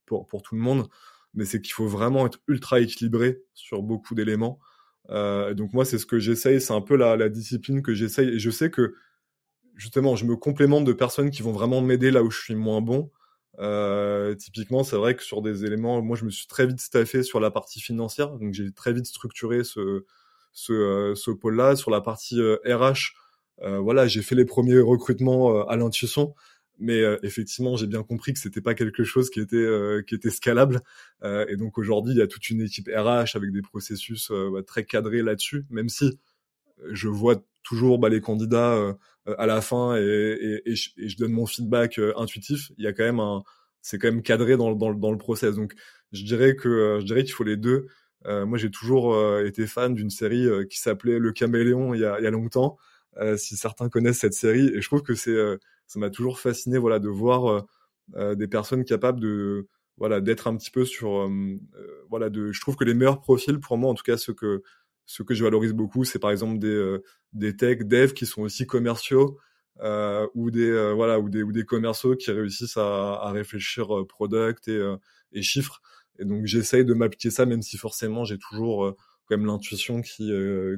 [0.05, 0.89] pour, pour tout le monde,
[1.33, 4.59] mais c'est qu'il faut vraiment être ultra équilibré sur beaucoup d'éléments.
[5.09, 8.29] Euh, donc moi, c'est ce que j'essaye, c'est un peu la, la discipline que j'essaye,
[8.29, 8.95] et je sais que
[9.75, 12.81] justement, je me complémente de personnes qui vont vraiment m'aider là où je suis moins
[12.81, 13.11] bon.
[13.59, 17.23] Euh, typiquement, c'est vrai que sur des éléments, moi, je me suis très vite staffé
[17.23, 20.05] sur la partie financière, donc j'ai très vite structuré ce,
[20.53, 21.75] ce, euh, ce pôle-là.
[21.75, 23.15] Sur la partie RH,
[23.63, 26.35] euh, voilà, j'ai fait les premiers recrutements euh, à l'intuition,
[26.79, 29.67] mais euh, effectivement, j'ai bien compris que c'était pas quelque chose qui était
[30.07, 30.81] qui était scalable.
[31.23, 34.85] et donc aujourd'hui, il y a toute une équipe RH avec des processus bah, très
[34.85, 36.19] cadrés là-dessus, même si
[36.91, 38.95] je vois toujours bah, les candidats
[39.37, 42.71] à la fin et, et, je, donne mon feedback intuitif.
[42.77, 43.43] Il y a quand même un,
[43.81, 45.55] c'est quand même cadré dans, dans, dans le process.
[45.55, 45.73] Donc
[46.11, 47.87] je dirais que je dirais qu'il faut les deux.
[48.25, 52.23] moi, j'ai toujours été fan d'une série qui s'appelait Le Caméléon il y a, il
[52.23, 52.77] y a longtemps.
[53.19, 54.67] Euh, si certains connaissent cette série.
[54.67, 57.65] Et je trouve que c'est, euh, ça m'a toujours fasciné, voilà, de voir
[58.15, 61.29] euh, des personnes capables de, voilà, d'être un petit peu sur,
[62.09, 62.51] voilà, de.
[62.51, 64.61] Je trouve que les meilleurs profils pour moi, en tout cas, ce que
[65.07, 66.97] ce que je valorise beaucoup, c'est par exemple des
[67.33, 69.39] des tech devs qui sont aussi commerciaux.
[69.79, 74.67] Euh, ou des voilà ou des ou des commerciaux qui réussissent à, à réfléchir product
[74.67, 74.95] et,
[75.33, 75.81] et chiffres
[76.17, 78.95] et donc j'essaye de m'appliquer ça même si forcément j'ai toujours
[79.27, 80.31] quand même l'intuition qui,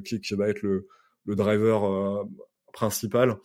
[0.04, 0.86] qui, qui va être le
[1.24, 2.24] le driver euh,
[2.72, 3.36] principal.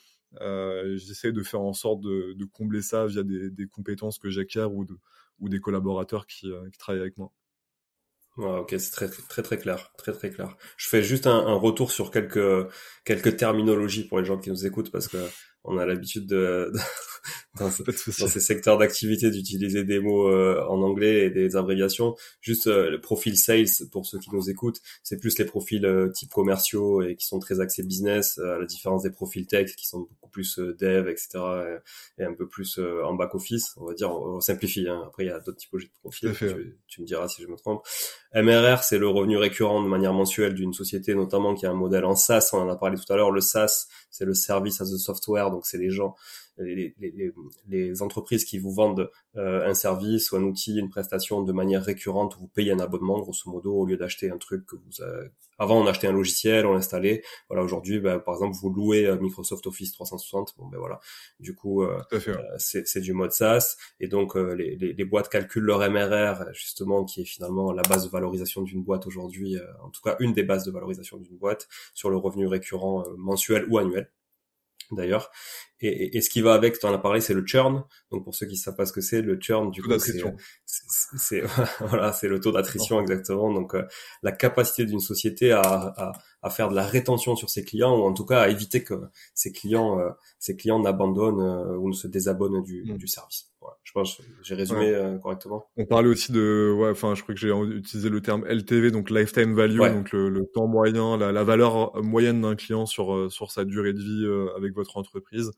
[0.42, 4.30] Euh, j'essaie de faire en sorte de, de combler ça via des, des compétences que
[4.30, 4.98] j'acquiers ou, de,
[5.40, 7.32] ou des collaborateurs qui, euh, qui travaillent avec moi.
[8.38, 10.58] Ouais, ok, c'est très très très clair, très très clair.
[10.76, 12.68] Je fais juste un, un, retour sur quelques
[13.06, 15.18] quelques terminologies pour les gens qui nous écoutent parce que
[15.64, 16.72] on a l'habitude de,
[17.60, 17.70] dans,
[18.28, 22.16] ces secteurs d'activité d'utiliser des mots euh, en anglais et des abréviations.
[22.42, 26.10] Juste euh, le profil sales pour ceux qui nous écoutent, c'est plus les profils euh,
[26.10, 29.88] type commerciaux et qui sont très axés business, à la différence des profils tech qui
[29.88, 31.40] sont beaucoup plus dev, etc.
[32.18, 34.12] Et, un peu plus en back office, on va dire.
[34.12, 34.88] On, simplifie.
[34.90, 35.04] Hein.
[35.08, 36.34] Après, il y a d'autres typologies de profils.
[36.38, 37.84] Tu, tu, me diras si je me trompe.
[38.34, 42.04] MRR, c'est le revenu récurrent de manière mensuelle d'une société, notamment qui a un modèle
[42.04, 42.50] en SaaS.
[42.52, 43.32] On en a parlé tout à l'heure.
[43.32, 46.16] Le SaaS, c'est le service as a software, donc c'est les gens
[46.58, 47.34] les, les,
[47.68, 51.84] les, entreprises qui vous vendent euh, un service ou un outil, une prestation de manière
[51.84, 55.30] récurrente, vous payez un abonnement grosso modo au lieu d'acheter un truc que vous avez...
[55.58, 57.24] avant on achetait un logiciel, on l'installait.
[57.50, 60.56] Voilà aujourd'hui, ben, par exemple, vous louez euh, Microsoft Office 360.
[60.58, 61.00] Bon ben voilà,
[61.40, 62.02] du coup euh,
[62.58, 67.22] c'est du mode SaaS et donc les, les, les, boîtes calculent leur MRR justement qui
[67.22, 70.66] est finalement la base de valorisation d'une boîte aujourd'hui, en tout cas une des bases
[70.66, 74.10] de valorisation d'une boîte sur le revenu récurrent mensuel ou annuel
[74.92, 75.32] d'ailleurs.
[75.82, 77.84] Et, et, ce qui va avec, tu en as parlé, c'est le churn.
[78.12, 81.42] Donc pour ceux qui savent pas ce que c'est, le churn, du coup, c'est
[81.82, 83.52] voilà, c'est le taux d'attrition exactement.
[83.52, 83.84] Donc euh,
[84.24, 86.12] la capacité d'une société à, à,
[86.46, 88.94] à, faire de la rétention sur ses clients, ou en tout cas à éviter que
[89.34, 92.98] ses clients, euh, ses clients n'abandonnent euh, ou ne se désabonnent du, mm.
[92.98, 93.52] du service.
[93.84, 95.68] Je pense j'ai résumé euh, correctement.
[95.78, 99.10] On parlait aussi de, ouais, enfin, je crois que j'ai utilisé le terme LTV, donc
[99.10, 103.30] lifetime value, donc le, le, temps moyen, la, la valeur moyenne d'un client sur euh,
[103.30, 105.52] sur sa durée de vie euh, avec votre entreprise.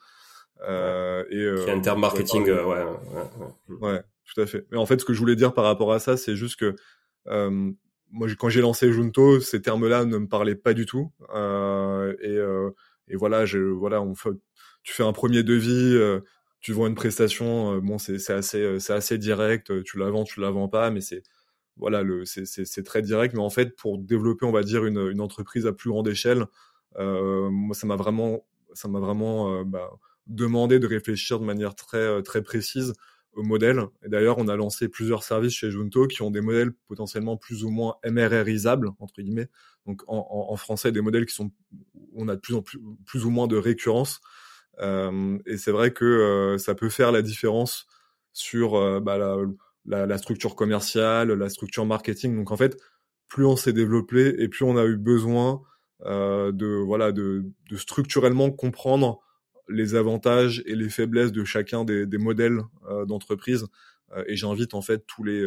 [0.68, 4.66] Euh, et euh, qui est un terme marketing, ouais, ouais, ouais, ouais, tout à fait.
[4.72, 6.76] Mais en fait, ce que je voulais dire par rapport à ça, c'est juste que
[8.12, 11.12] moi, quand j'ai lancé Junto, ces termes-là ne me parlaient pas du tout.
[11.34, 12.38] et,
[13.10, 14.04] et voilà, je, voilà,
[14.84, 15.98] tu fais un premier devis
[16.60, 19.72] tu vends une prestation, euh, bon, c'est assez, euh, c'est assez direct.
[19.72, 21.24] Euh, tu la vends, tu la vends pas, mais c'est
[21.78, 23.36] voilà, c'est très direct.
[23.36, 26.46] Mais en fait, pour développer, on va dire une, une entreprise à plus grande échelle,
[26.98, 29.92] euh, moi, ça m'a vraiment, ça m'a vraiment bah,
[30.26, 32.94] demandé de réfléchir de manière très, très précise
[33.38, 33.82] au modèle.
[34.04, 37.64] Et d'ailleurs, on a lancé plusieurs services chez Junto qui ont des modèles potentiellement plus
[37.64, 39.50] ou moins MRRisables entre guillemets.
[39.86, 41.52] Donc en, français, des modèles qui sont,
[42.14, 44.20] on a de plus en plus, plus ou moins de récurrence.
[44.80, 47.88] Euh, et c'est vrai que euh, ça peut faire la différence
[48.34, 49.18] sur euh, bah,
[49.86, 52.36] la, structure commerciale, la structure marketing.
[52.36, 52.78] Donc en fait,
[53.30, 55.62] plus on s'est développé et plus on a eu besoin
[56.06, 57.44] de voilà de,
[57.76, 59.20] structurellement comprendre
[59.70, 63.66] les avantages et les faiblesses de chacun des, des modèles euh, d'entreprise.
[64.28, 65.44] et j'invite en fait tous les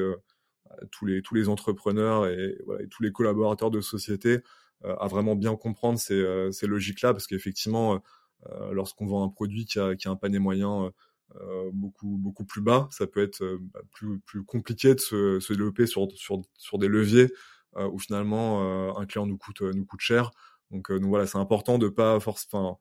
[0.92, 4.40] tous les tous les entrepreneurs et, voilà, tous les collaborateurs de société
[4.84, 8.02] à vraiment bien comprendre ces, ces logiques là parce qu'effectivement
[8.48, 10.90] euh, lorsqu'on vend un produit qui a, qui a un panier moyen euh,
[11.36, 15.52] euh, beaucoup beaucoup plus bas, ça peut être bah, plus plus compliqué de se, se
[15.52, 17.28] développer sur sur sur des leviers
[17.76, 20.32] où finalement un client nous coûte nous coûte cher.
[20.72, 22.80] Donc, donc voilà, c'est important de pas forcément.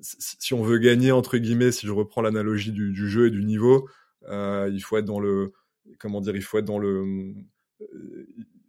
[0.00, 3.44] Si, on veut gagner entre guillemets, si je reprends l'analogie du, du, jeu et du
[3.44, 3.88] niveau,
[4.28, 5.52] euh, il faut être dans le
[5.98, 7.34] comment dire, il faut être dans le,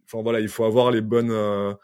[0.04, 1.74] enfin voilà, il faut avoir les bonnes euh,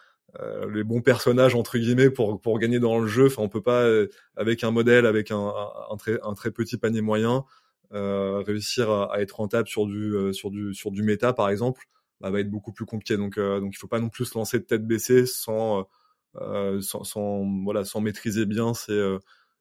[0.72, 3.26] les bons personnages entre guillemets pour pour gagner dans le jeu.
[3.26, 3.88] Enfin, on peut pas
[4.36, 5.52] avec un modèle avec un,
[5.90, 7.44] un, très un très petit panier moyen
[7.92, 11.86] euh, réussir à, à, être rentable sur du sur du sur du méta par exemple.
[12.20, 13.16] Bah, va être beaucoup plus compliqué.
[13.16, 15.82] Donc donc il faut pas non plus se lancer de tête baissée sans euh,
[16.34, 19.18] sans, sans, voilà sans maîtriser bien ses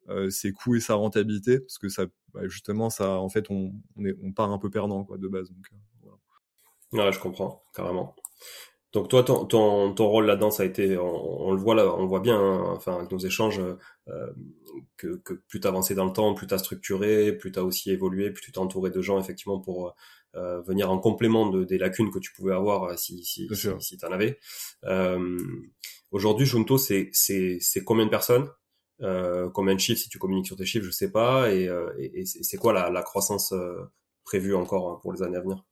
[0.10, 3.74] euh, ses coûts et sa rentabilité parce que ça bah, justement ça en fait on
[3.96, 5.68] on, est, on part un peu perdant quoi de base donc
[6.02, 7.06] voilà.
[7.06, 8.16] Ouais, je comprends carrément.
[8.92, 12.02] Donc toi, ton, ton, ton rôle là-dedans, ça a été, on, le voit là, on
[12.02, 13.62] le voit bien, hein, enfin avec nos échanges,
[14.08, 14.34] euh,
[14.98, 18.42] que, que plus t'avançais dans le temps, plus t'as structuré, plus t'as aussi évolué, plus
[18.42, 19.94] tu t'es entouré de gens effectivement pour
[20.36, 23.70] euh, venir en complément de, des lacunes que tu pouvais avoir euh, si si si,
[23.80, 24.40] si t'en avais.
[24.86, 25.38] Euh,
[26.12, 27.12] Aujourd'hui, Junto, c'est
[27.86, 28.50] combien de personnes,
[29.02, 31.92] euh, combien de chiffres si tu communiques sur tes chiffres, je sais pas, et, euh,
[32.00, 33.54] et, c'est quoi la, la croissance
[34.24, 35.64] prévue encore pour les années à venir?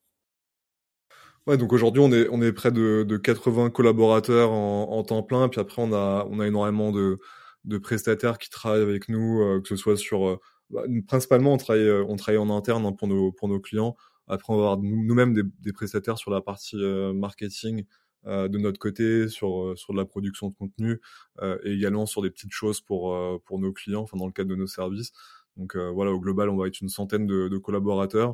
[1.47, 5.23] Ouais, donc aujourd'hui on est on est près de, de 80 collaborateurs en, en, temps
[5.23, 7.19] plein, puis après on a on a énormément de
[7.67, 11.57] de prestataires qui travaillent avec nous, euh, que ce soit sur euh, bah, principalement on
[11.57, 13.95] travaille euh, on travaille en interne hein, pour nos pour nos clients.
[14.27, 16.75] Après on va avoir nous-mêmes des, des, prestataires sur la partie
[17.13, 17.85] marketing
[18.25, 21.01] de notre côté, sur sur de la production de contenu
[21.41, 24.55] et également sur des petites choses pour pour nos clients, enfin dans le cadre de
[24.55, 25.13] nos services.
[25.55, 28.33] Donc voilà, au global on va être une centaine de, collaborateurs.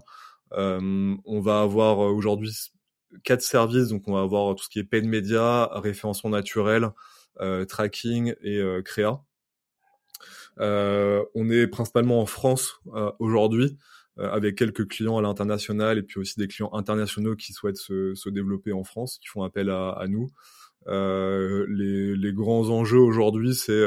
[0.51, 2.51] on va avoir aujourd'hui
[3.23, 3.89] quatre services.
[3.89, 6.89] Donc, on va avoir tout ce qui est paid media, référencement naturel,
[7.39, 9.21] euh, tracking et euh, créa.
[10.59, 12.79] Euh, on est principalement en France
[13.19, 13.77] aujourd'hui,
[14.17, 18.29] avec quelques clients à l'international et puis aussi des clients internationaux qui souhaitent se, se
[18.29, 20.29] développer en France, qui font appel à, à nous.
[20.87, 23.83] Les, les, grands enjeux aujourd'hui, c'est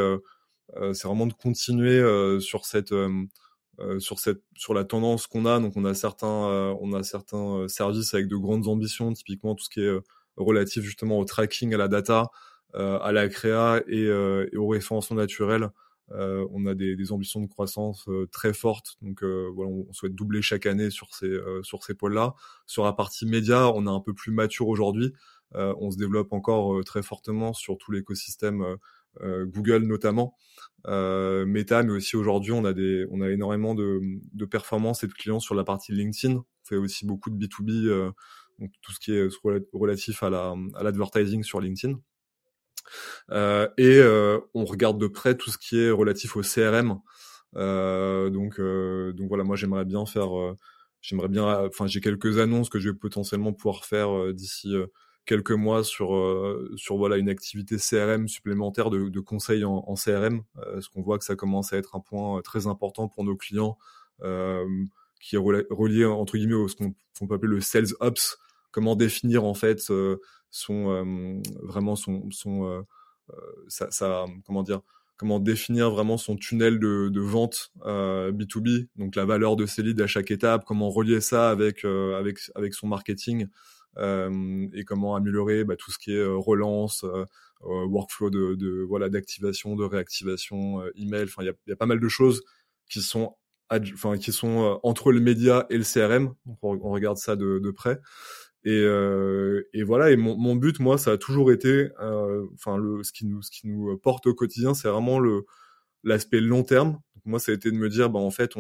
[0.93, 2.01] c'est vraiment de continuer
[2.41, 2.93] sur cette
[3.79, 5.61] euh, sur cette sur la tendance qu'on a.
[5.61, 9.55] Donc on a certains euh, on a certains euh, services avec de grandes ambitions, typiquement
[9.55, 9.95] tout ce qui est
[10.39, 12.31] relatif justement au tracking, à la data,
[12.75, 15.71] à la créa et, et au référencement naturel.
[16.11, 20.67] On a des, des, ambitions de croissance très fortes, donc voilà, on, souhaite doubler chaque
[20.67, 22.35] année sur ces sur ces pôles-là.
[22.67, 25.13] Sur la partie média, on est un peu plus mature aujourd'hui.
[25.55, 28.77] on se développe encore très fortement sur tout l'écosystème
[29.23, 30.37] euh, Google notamment,
[30.87, 34.01] euh, Meta, mais aussi aujourd'hui on a des, on a énormément de,
[34.33, 36.35] de performances et de clients sur la partie LinkedIn.
[36.37, 38.11] On fait aussi beaucoup de B2B, euh,
[38.59, 39.29] donc tout ce qui est
[39.73, 41.99] relatif à la, à l'advertising sur LinkedIn.
[43.31, 47.01] Euh, et euh, on regarde de près tout ce qui est relatif au CRM.
[47.57, 50.31] Euh, donc, donc voilà, moi j'aimerais bien faire,
[51.01, 54.75] j'aimerais bien, enfin j'ai quelques annonces que je vais potentiellement pouvoir faire d'ici
[55.27, 56.09] quelques mois sur
[56.77, 61.19] sur voilà une activité CRM supplémentaire de, de conseil en, CRM, euh, parce qu'on voit
[61.19, 63.77] que ça commence à être un point très important pour nos clients,
[65.21, 68.39] qui est relié entre guillemets à ce qu'on peut appeler le sales ops,
[68.71, 69.81] comment définir en fait
[70.51, 72.85] son vraiment son son
[73.69, 74.81] ça, ça, comment dire
[75.17, 79.83] comment définir vraiment son tunnel de, de vente euh, B2B, donc la valeur de ses
[79.83, 83.47] leads à chaque étape, comment relier ça avec avec avec son marketing
[83.99, 87.25] euh, et comment améliorer bah, tout ce qui est euh, relance, euh,
[87.63, 91.25] workflow de, de voilà d'activation, de réactivation, email.
[91.25, 92.43] Enfin, il y a, y a, pas mal de choses
[92.89, 93.37] qui sont
[93.71, 96.35] enfin qui sont entre le média et le CRM.
[96.63, 97.99] on, regarde ça de, de près.
[98.67, 100.11] Et, euh, et, voilà.
[100.11, 101.89] Et mon, but, moi, ça a toujours été,
[102.55, 103.27] enfin, le ce qui
[103.65, 105.19] nous porte au quotidien, c'est vraiment
[106.05, 106.99] l'aspect long terme.
[107.15, 108.55] Donc moi, ça a été de me dire, bah en fait,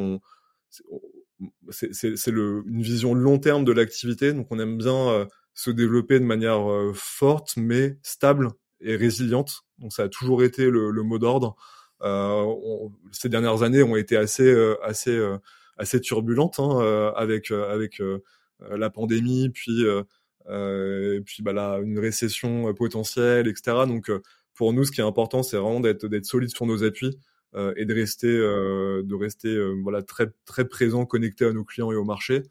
[1.71, 4.33] c'est une vision long terme de l'activité.
[4.33, 9.63] Donc on aime bien euh, se développer de manière euh, forte, mais stable et résiliente.
[9.79, 11.57] Donc ça a toujours été le, mot d'ordre.
[12.03, 12.45] Euh,
[13.11, 15.19] ces dernières années ont été assez euh, assez
[15.79, 18.01] assez turbulentes hein, avec avec
[18.61, 19.85] la pandémie, puis
[21.25, 23.87] puis bah là une récession potentielle, etc.
[23.87, 24.11] Donc
[24.57, 27.19] pour nous, ce qui est important, c'est vraiment d'être d'être solide sur nos appuis
[27.55, 31.65] euh, et de rester, euh, de rester euh, voilà très très présent, connecté à nos
[31.65, 32.43] clients et au marché.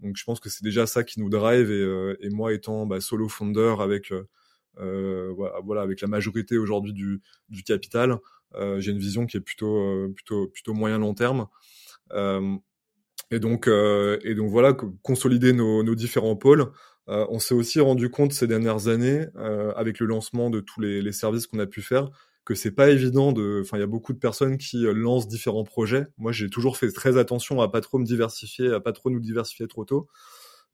[0.00, 3.28] Donc je pense que c'est déjà ça qui nous drive et, moi étant bah, solo
[3.28, 4.12] founder avec
[4.78, 8.18] euh, voilà, avec la majorité aujourd'hui du, du capital,
[8.54, 11.46] euh, j'ai une vision qui est plutôt plutôt plutôt moyen long terme.
[13.32, 16.66] Euh, et donc et donc voilà, consolider nos, nos différents pôles.
[17.08, 19.26] on s'est aussi rendu compte ces dernières années,
[19.76, 22.10] avec le lancement de tous les, les services qu'on a pu faire,
[22.46, 25.28] que c'est pas évident de enfin il y a beaucoup de personnes qui euh, lancent
[25.28, 28.92] différents projets moi j'ai toujours fait très attention à pas trop me diversifier à pas
[28.92, 30.08] trop nous diversifier trop tôt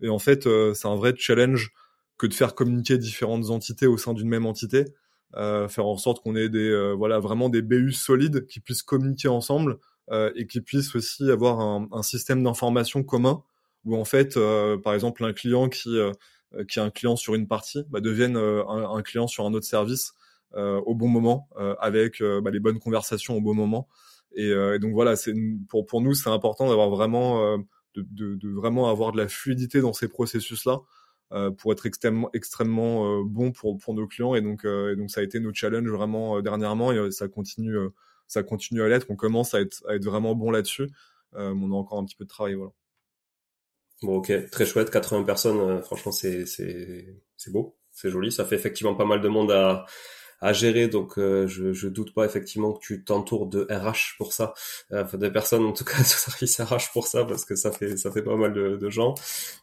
[0.01, 1.73] et en fait euh, c'est un vrai challenge
[2.19, 4.85] que de faire communiquer différentes entités au sein d'une même entité
[5.35, 8.83] euh, faire en sorte qu'on ait des euh, voilà vraiment des BU solides qui puissent
[8.83, 9.79] communiquer ensemble
[10.35, 13.43] et qui puissent aussi avoir un, système d'information commun
[13.85, 14.39] où en fait,
[14.85, 15.97] par exemple, un client qui
[16.69, 20.13] qui est un client sur une partie bah, devienne un, client sur un autre service
[20.55, 21.49] au bon moment,
[21.81, 23.89] avec bah, les bonnes conversations au bon moment.
[24.35, 25.35] Et, donc voilà, c'est
[25.69, 27.59] pour pour nous c'est important d'avoir vraiment
[27.97, 30.81] de, vraiment avoir de la fluidité dans ces processus là
[31.33, 34.97] euh, pour être extrêmement extrêmement euh, bon pour pour nos clients et donc euh, et
[34.97, 37.77] donc ça a été notre challenge vraiment dernièrement et ça continue
[38.27, 40.89] ça continue à l'être on commence à être à être vraiment bon là-dessus
[41.35, 42.73] on a encore un petit peu de travail voilà.
[44.03, 48.57] Bon ok très chouette 80 personnes franchement c'est c'est c'est beau c'est joli ça fait
[48.57, 49.87] effectivement pas mal de monde à
[50.43, 50.89] à gérer.
[50.89, 54.53] Donc, euh, je, je doute pas effectivement que tu t'entoures de RH pour ça,
[54.93, 57.73] euh, enfin des personnes en tout cas de service RH pour ça, parce que ça
[57.73, 59.15] fait ça fait pas mal de, de gens.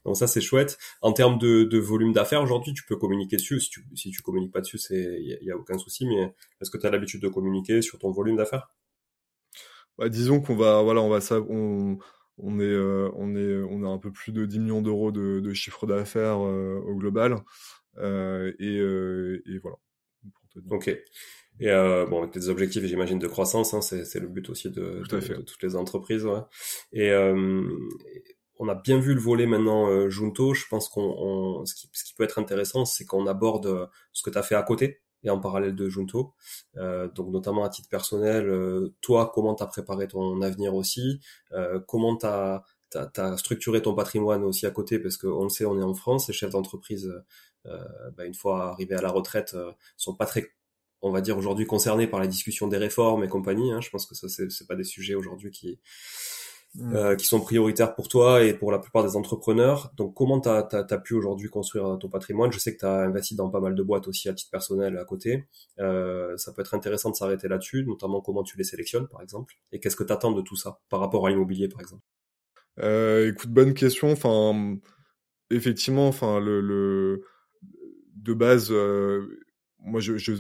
[0.06, 0.80] Donc ça c'est chouette.
[1.02, 3.60] En termes de, de volume d'affaires aujourd'hui, tu peux communiquer dessus.
[3.60, 6.08] Si tu si tu communiques pas dessus, c'est il y, a aucun souci.
[6.08, 8.72] Mais est-ce que tu as l'habitude de communiquer sur ton volume d'affaires?
[9.98, 11.98] Bah, Disons qu'on va voilà on va ça on
[12.42, 15.42] on est, euh, on est, on a un peu plus de 10 millions d'euros de,
[15.42, 17.44] de chiffre d'affaires au global,
[17.98, 18.78] euh, et,
[19.54, 19.78] et, voilà.
[20.70, 20.88] Ok.
[21.62, 25.42] Et euh, bon, des objectifs, j'imagine, de croissance, hein, c'est le but aussi de, de,
[25.42, 26.26] toutes les entreprises.
[26.26, 26.40] Ouais.
[26.94, 27.68] Et euh,
[28.60, 30.54] on a bien vu le volet maintenant euh, Junto.
[30.54, 34.22] Je pense qu'on, ce qui, ce, qui, peut être intéressant, c'est qu'on aborde euh, ce
[34.22, 36.34] que tu as fait à côté et en parallèle de Junto.
[36.78, 41.20] Euh, donc notamment à titre personnel, euh, toi, comment tu as préparé ton avenir aussi?
[41.88, 42.64] Comment tu as,
[42.96, 45.00] as, structuré ton patrimoine aussi à côté?
[45.00, 47.26] Parce qu'on le sait, on est en France, les chefs d'entreprise euh,
[47.66, 50.52] bah, une fois arrivés à la retraite, euh, sont pas très
[51.02, 53.72] on va dire aujourd'hui concernés par la discussion des réformes et compagnie.
[53.72, 53.82] Hein.
[53.82, 55.80] Je pense que ça c'est pas des sujets aujourd'hui qui
[56.76, 56.96] mm.
[56.96, 59.92] euh, qui sont prioritaires pour toi et pour la plupart des entrepreneurs.
[59.96, 62.52] Donc comment tu as, pu aujourd'hui construire ton patrimoine?
[62.52, 64.98] Je sais que tu as investi dans pas mal de boîtes aussi à titre personnel
[64.98, 65.48] à côté.
[65.80, 69.56] Euh, ça peut être intéressant de s'arrêter là-dessus, notamment comment tu les sélectionnes par exemple.
[69.72, 72.04] Et qu'est-ce que tu attends de tout ça par rapport à l'immobilier par exemple?
[72.82, 74.12] Euh, Écoute, bonne question.
[74.12, 74.78] Enfin,
[75.50, 77.24] effectivement, enfin le, le
[78.24, 79.26] de base, euh,
[79.80, 80.34] moi, je, je,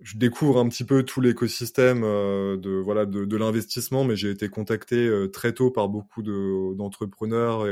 [0.00, 4.30] je découvre un petit peu tout l'écosystème euh, de voilà de, de l'investissement, mais j'ai
[4.30, 7.66] été contacté euh, très tôt par beaucoup de, d'entrepreneurs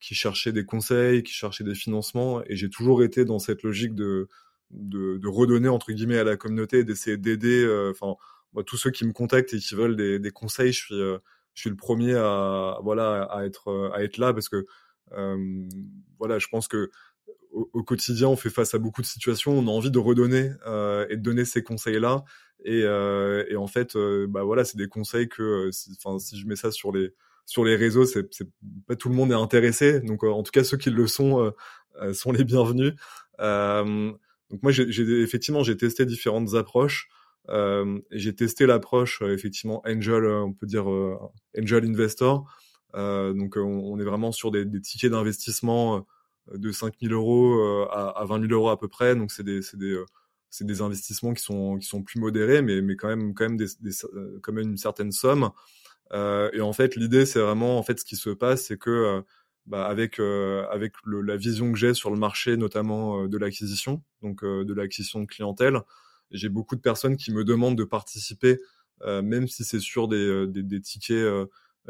[0.00, 3.94] qui cherchaient des conseils, qui cherchaient des financements, et j'ai toujours été dans cette logique
[3.94, 4.28] de,
[4.70, 7.66] de, de redonner entre guillemets à la communauté, d'essayer d'aider.
[7.90, 8.14] Enfin,
[8.52, 11.00] moi, tous ceux qui me contactent et qui veulent des, des conseils, je suis
[11.54, 14.64] je suis le premier à voilà à être à être là parce que
[16.18, 16.90] voilà, je pense que
[17.72, 21.06] au, quotidien, on fait face à beaucoup de situations, on a envie de redonner euh,
[21.10, 22.24] et de donner ces conseils-là.
[22.64, 25.70] Et, euh, et, en fait, euh, bah voilà, c'est des conseils que,
[26.04, 27.14] enfin, si, je mets ça sur les
[27.46, 28.28] sur les réseaux, c'est
[28.86, 30.00] pas tout le monde est intéressé.
[30.00, 31.52] Donc, en tout cas, ceux qui le sont
[32.12, 32.92] sont les bienvenus.
[33.38, 37.08] donc moi, j'ai effectivement, j'ai testé différentes approches.
[38.10, 40.86] j'ai testé l'approche effectivement angel, on peut dire
[41.58, 42.44] angel investor.
[42.94, 46.06] donc, on, on, est vraiment sur des, des tickets d'investissement
[46.54, 49.14] de 5 000 euros euh, à, à 20 000 euros à peu près.
[49.16, 50.04] Donc c'est des, c'est des, euh,
[50.50, 53.56] c'est des investissements qui sont, qui sont plus modérés, mais, mais quand même, quand même,
[53.56, 53.66] des,
[54.14, 55.50] euh, quand même une certaine somme.
[56.12, 59.22] Et en fait, l'idée, c'est vraiment, en fait, ce qui se passe, c'est que
[59.66, 64.72] bah, avec avec la vision que j'ai sur le marché, notamment de l'acquisition, donc de
[64.72, 65.82] l'acquisition de clientèle,
[66.30, 68.58] j'ai beaucoup de personnes qui me demandent de participer,
[69.04, 71.28] même si c'est sur des, des, des tickets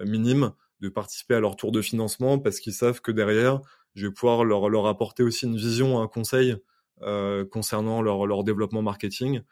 [0.05, 0.51] minimes,
[0.81, 3.61] de participer à leur tour de financement parce qu'ils savent que derrière,
[3.99, 6.57] je vais pouvoir leur, leur apporter aussi une vision, un conseil
[7.03, 9.43] euh, concernant leur, leur développement marketing.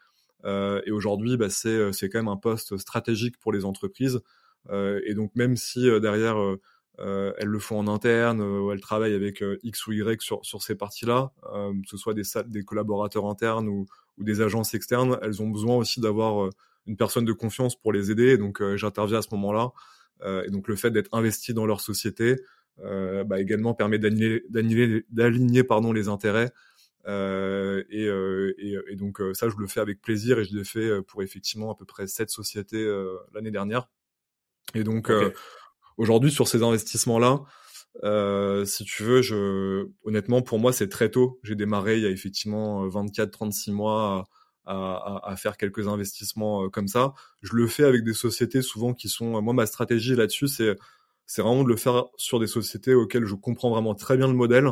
[0.45, 4.21] Euh, et aujourd'hui, bah, c'est, c'est quand même un poste stratégique pour les entreprises.
[4.69, 6.59] Euh, et donc, même si euh, derrière, euh,
[6.99, 10.63] euh, elles le font en interne, ou elles travaillent avec X ou Y sur, sur
[10.63, 13.85] ces parties-là, que ce soit des, des collaborateurs internes ou,
[14.17, 16.49] ou des agences externes, elles ont besoin aussi d'avoir
[16.87, 18.37] une personne de confiance pour les aider.
[18.37, 19.73] donc, j'interviens à ce moment-là.
[20.25, 22.35] et donc, le fait d'être investi dans leur société, euh,
[22.79, 26.51] bah, également permet d'aligner pardon les intérêts
[27.07, 30.53] euh, et, euh, et, et, donc euh, ça je le fais avec plaisir et je
[30.53, 32.85] l'ai fait pour effectivement à peu près sept sociétés
[33.33, 33.87] l'année dernière
[34.73, 35.09] et donc
[35.95, 37.43] aujourd'hui sur ces investissements là
[38.03, 41.39] euh, si tu veux, je, honnêtement, pour moi, c'est très tôt.
[41.41, 44.27] J'ai démarré il y a effectivement 24-36 mois
[44.65, 47.15] à, à, à, faire quelques investissements comme ça.
[47.41, 49.41] Je le fais avec des sociétés souvent qui sont.
[49.41, 50.75] Moi, ma stratégie là-dessus, c'est
[51.27, 54.33] c'est vraiment de le faire sur des sociétés auxquelles je comprends vraiment très bien le
[54.33, 54.69] modèle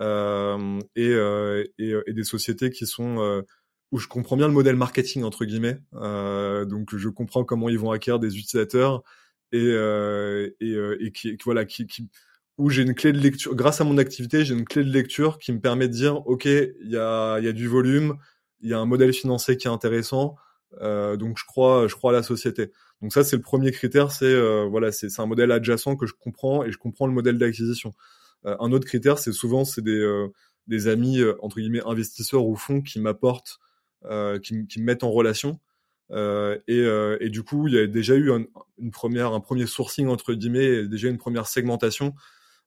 [0.00, 3.42] euh, et, euh, et, et, des sociétés qui sont euh,
[3.92, 5.78] où je comprends bien le modèle marketing entre guillemets.
[5.94, 9.04] Euh, donc je comprends comment ils vont acquérir des utilisateurs
[9.52, 12.08] et euh, et, euh, et qui, voilà qui, qui
[12.58, 15.38] où j'ai une clé de lecture grâce à mon activité j'ai une clé de lecture
[15.38, 18.16] qui me permet de dire ok il y a il y a du volume
[18.60, 20.34] il y a un modèle financier qui est intéressant
[20.80, 22.72] donc je crois, je crois à la société.
[23.02, 24.34] Donc ça, c'est le premier critère, c'est
[24.66, 27.94] voilà, c'est un modèle adjacent que je comprends et je comprends le modèle d'acquisition.
[28.44, 30.26] un autre critère, c'est souvent c'est des
[30.66, 33.58] des amis entre guillemets investisseurs ou fonds qui m'apportent,
[34.42, 35.60] qui, qui me mettent en relation.
[36.10, 38.44] Euh, et, euh, et, du coup, il y a déjà eu un,
[38.78, 42.14] une première, un premier sourcing entre guillemets, déjà une première segmentation,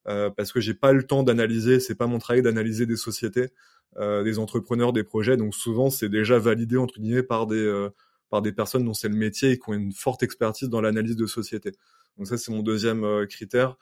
[0.08, 3.42] euh, parce que j'ai pas le temps d'analyser, c'est pas mon travail d'analyser des sociétés,
[3.42, 3.48] euh,
[3.96, 5.36] des entrepreneurs, des projets.
[5.36, 7.90] Donc souvent, c'est déjà validé entre guillemets par des euh,
[8.30, 11.16] par des personnes dont c'est le métier et qui ont une forte expertise dans l'analyse
[11.16, 11.72] de société.
[12.16, 13.76] Donc ça, c'est mon deuxième critère.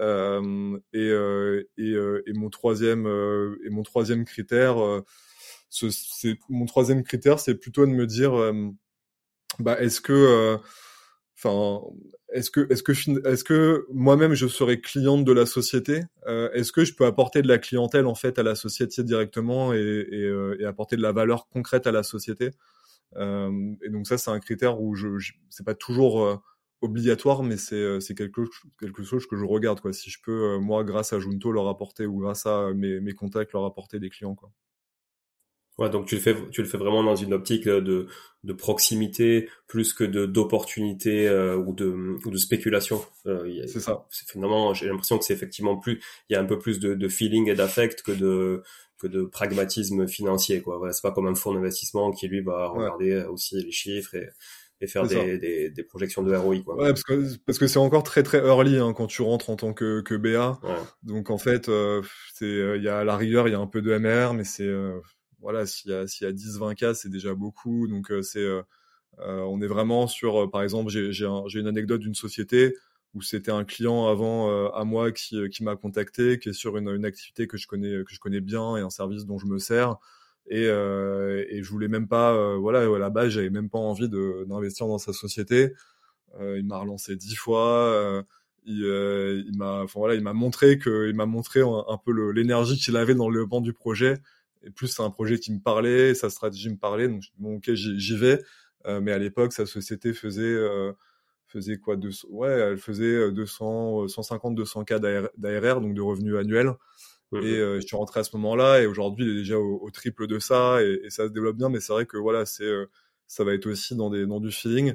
[0.00, 1.10] et,
[1.76, 1.92] et,
[2.26, 3.06] et, mon troisième
[3.64, 4.76] et mon troisième critère,
[5.70, 8.32] c'est mon troisième critère, c'est plutôt de me dire
[9.58, 10.56] bah est-ce que euh,
[11.38, 11.80] enfin
[12.32, 12.92] est-ce que est-ce que
[13.26, 16.02] est-ce que moi-même je serais cliente de la société?
[16.26, 19.72] Euh, est-ce que je peux apporter de la clientèle en fait à la société directement
[19.72, 22.50] et, euh, apporter de la valeur concrète à la société?
[23.16, 23.50] Euh,
[23.82, 26.42] et donc ça c'est un critère où je, je c'est pas toujours
[26.82, 28.42] obligatoire mais c'est c'est quelque
[28.80, 29.92] quelque chose que je regarde quoi.
[29.92, 33.52] Si je peux moi grâce à Junto leur apporter ou grâce à mes mes contacts
[33.52, 34.50] leur apporter des clients quoi
[35.78, 38.08] Ouais, donc tu le fais, tu le fais vraiment dans une optique de,
[38.44, 43.00] de proximité plus que de d'opportunité euh, ou de ou de spéculation.
[43.26, 44.06] Euh, c'est ça.
[44.10, 47.08] Finalement, j'ai l'impression que c'est effectivement plus, il y a un peu plus de, de
[47.08, 48.62] feeling et d'affect que de
[48.98, 50.60] que de pragmatisme financier.
[50.60, 50.78] Quoi.
[50.78, 54.30] Voilà, c'est pas comme un fonds d'investissement qui lui va regarder aussi les chiffres et
[54.80, 56.60] et faire des, des, des, projections de ROI.
[56.64, 56.76] Quoi.
[56.76, 59.56] Ouais, parce que parce que c'est encore très très early hein, quand tu rentres en
[59.56, 60.60] tant que, que BA.
[61.02, 62.02] Donc en fait, euh,
[62.34, 64.34] c'est euh, il y a à la rigueur il y a un peu de MR,
[64.34, 64.70] mais c'est
[65.40, 67.86] voilà, s'il y a, s'il y a 10, 20 cas, c'est déjà beaucoup.
[67.88, 68.62] Donc, euh, c'est, euh,
[69.20, 72.76] euh, on est vraiment sur, par exemple, j'ai, j'ai, une anecdote d'une société
[73.14, 76.90] où c'était un client avant à moi qui, qui m'a contacté, qui est sur une,
[76.90, 79.58] une activité que je connais, que je connais bien et un service dont je me
[79.58, 79.96] sers.
[80.46, 84.44] Et, et je voulais même pas, voilà, à la base, j'avais même pas envie de,
[84.46, 85.72] d'investir dans sa société.
[86.38, 88.24] il m'a relancé dix fois.
[88.66, 92.76] il, il m'a, enfin voilà, il m'a montré que, il m'a montré un, peu l'énergie
[92.76, 94.18] qu'il avait dans le banc du projet
[94.62, 97.72] et plus c'est un projet qui me parlait, sa stratégie me parlait, donc bon ok
[97.74, 98.42] j'y vais.
[98.86, 100.92] Euh, mais à l'époque sa société faisait euh,
[101.46, 106.72] faisait quoi de ouais elle faisait 200 150 200 k d'ARR donc de revenus annuels.
[107.34, 110.26] Et euh, je suis rentré à ce moment-là et aujourd'hui il est déjà au, triple
[110.26, 111.68] de ça et, et, ça se développe bien.
[111.68, 112.70] Mais c'est vrai que voilà c'est
[113.26, 114.94] ça va être aussi dans des dans du feeling.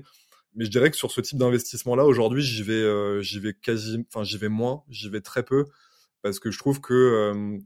[0.56, 4.06] Mais je dirais que sur ce type d'investissement là aujourd'hui j'y vais j'y vais quasi
[4.08, 5.66] enfin j'y vais moins j'y vais très peu.
[6.24, 7.60] Parce que je trouve que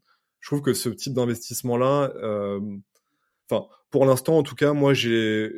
[0.48, 2.62] je trouve que ce type d'investissement-là, euh,
[3.52, 5.52] enfin, pour l'instant, en tout cas, moi, j'ai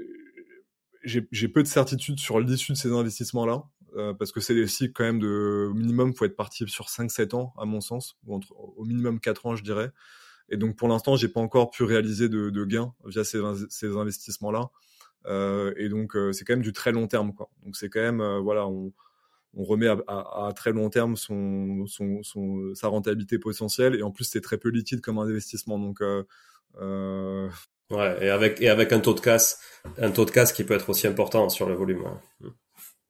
[1.04, 3.66] j'ai peu de certitude sur l'issue de ces investissements-là,
[3.98, 6.88] euh, parce que c'est des cycles quand même de au minimum, faut être parti sur
[6.88, 9.92] 5-7 ans, à mon sens, ou entre, au minimum 4 ans, je dirais.
[10.50, 13.96] Et donc, pour l'instant, j'ai pas encore pu réaliser de, de gains via ces, ces
[13.96, 14.72] investissements-là.
[15.28, 17.52] Euh, et donc, euh, c'est quand même du très long terme, quoi.
[17.64, 18.92] Donc, c'est quand même, euh, voilà, on,
[19.56, 24.04] on remet à, à, à, très long terme son, son, son, sa rentabilité potentielle et
[24.04, 25.80] en plus c'est très peu liquide comme investissement.
[25.80, 26.24] Donc euh,
[26.80, 27.50] euh...
[27.90, 29.60] ouais et avec et avec un taux de casse
[29.98, 32.04] un taux de casse qui peut être aussi important sur le volume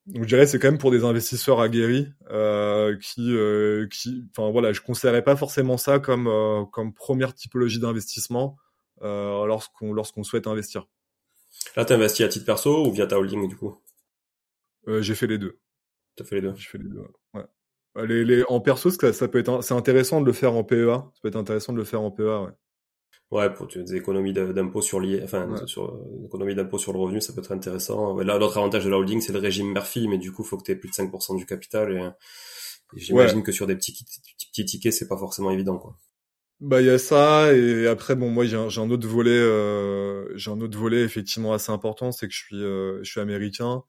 [0.10, 4.50] donc je dirais c'est quand même pour des investisseurs aguerris euh, qui euh, qui enfin
[4.50, 8.58] voilà je considérais pas forcément ça comme euh, comme première typologie d'investissement
[9.02, 10.88] euh, lorsqu'on lorsqu'on souhaite investir.
[11.76, 13.78] Là tu investi à titre perso ou via ta holding du coup?
[14.88, 15.60] J'ai fait les deux
[16.24, 16.54] fait les deux.
[16.56, 17.02] Je fais les deux.
[17.34, 17.44] Ouais.
[17.98, 20.64] Euh, les, les, en perso, ça, ça peut être, c'est intéressant de le faire en
[20.64, 20.96] PEA.
[20.96, 22.52] Ça peut être intéressant de le faire en PEA, ouais.
[23.32, 27.32] Ouais, pour des économies d'impôt sur lié, enfin, sur l'économie d'impôt sur le revenu, ça
[27.32, 28.18] peut être intéressant.
[28.18, 30.64] Là, l'autre avantage de la holding, c'est le régime Murphy, mais du coup, faut que
[30.64, 32.10] tu aies plus de 5% du capital et,
[33.00, 35.96] j'imagine que sur des petits, petits tickets, c'est pas forcément évident, quoi.
[36.60, 40.36] Bah, il y a ça, et après, bon, moi, j'ai un, un, autre volet, euh,
[40.36, 43.84] j'ai un autre volet effectivement assez important, c'est que je suis, euh, je suis américain.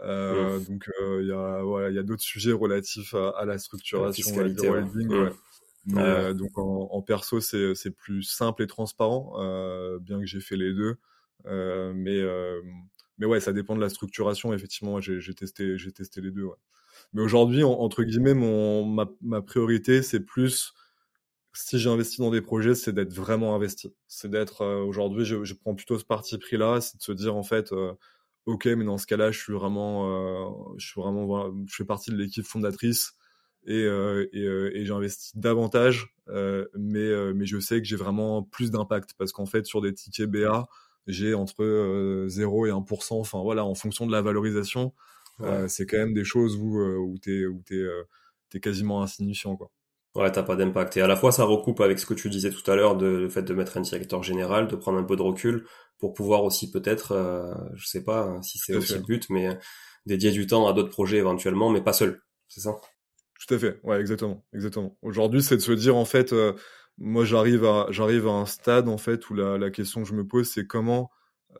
[0.00, 3.44] Euh, Donc euh, il y a voilà il y a d'autres sujets relatifs à, à
[3.44, 5.08] la structuration la du holding.
[5.08, 5.32] Ouais.
[5.96, 10.56] Euh, donc en, en perso c'est plus simple et transparent, euh, bien que j'ai fait
[10.56, 10.96] les deux.
[11.46, 12.20] Euh, mais
[13.18, 14.52] mais ouais ça dépend de la structuration.
[14.52, 16.44] Effectivement j'ai testé testé les deux.
[16.44, 16.56] Ouais.
[17.12, 20.72] Mais aujourd'hui entre guillemets mon ma, ma priorité c'est plus
[21.54, 23.94] si j'ai investi dans des projets, c'est d'être vraiment investi.
[24.08, 27.36] C'est d'être aujourd'hui, je, je, prends plutôt ce parti pris là, c'est de se dire
[27.36, 27.74] en fait,
[28.46, 31.84] ok, mais dans ce cas-là, je suis vraiment, euh, je suis vraiment, voilà, je fais
[31.84, 33.12] partie de l'équipe fondatrice
[33.66, 37.96] et, euh, et, euh, et j'investis davantage, euh, mais euh, mais je sais que j'ai
[37.96, 40.68] vraiment plus d'impact parce qu'en fait, sur des tickets BA,
[41.06, 44.92] j'ai entre 0 et 1%, enfin voilà, en fonction de la valorisation,
[45.68, 47.84] c'est quand même des choses où où t'es où t'es
[48.50, 49.70] t'es quasiment insignifiant quoi.
[50.14, 50.96] Ouais, t'as pas d'impact.
[50.98, 53.06] Et à la fois, ça recoupe avec ce que tu disais tout à l'heure, de,
[53.06, 55.66] le fait de mettre un directeur général, de prendre un peu de recul
[55.98, 59.56] pour pouvoir aussi peut-être, euh, je sais pas hein, si c'est aussi le but, mais
[60.04, 62.20] dédier du temps à d'autres projets éventuellement, mais pas seul.
[62.48, 62.72] C'est ça?
[63.46, 63.80] Tout à fait.
[63.82, 64.96] Ouais, exactement, exactement.
[65.02, 66.52] Aujourd'hui, c'est de se dire en fait, euh,
[66.98, 70.14] moi, j'arrive à, j'arrive à un stade en fait où la, la question que je
[70.14, 71.10] me pose, c'est comment,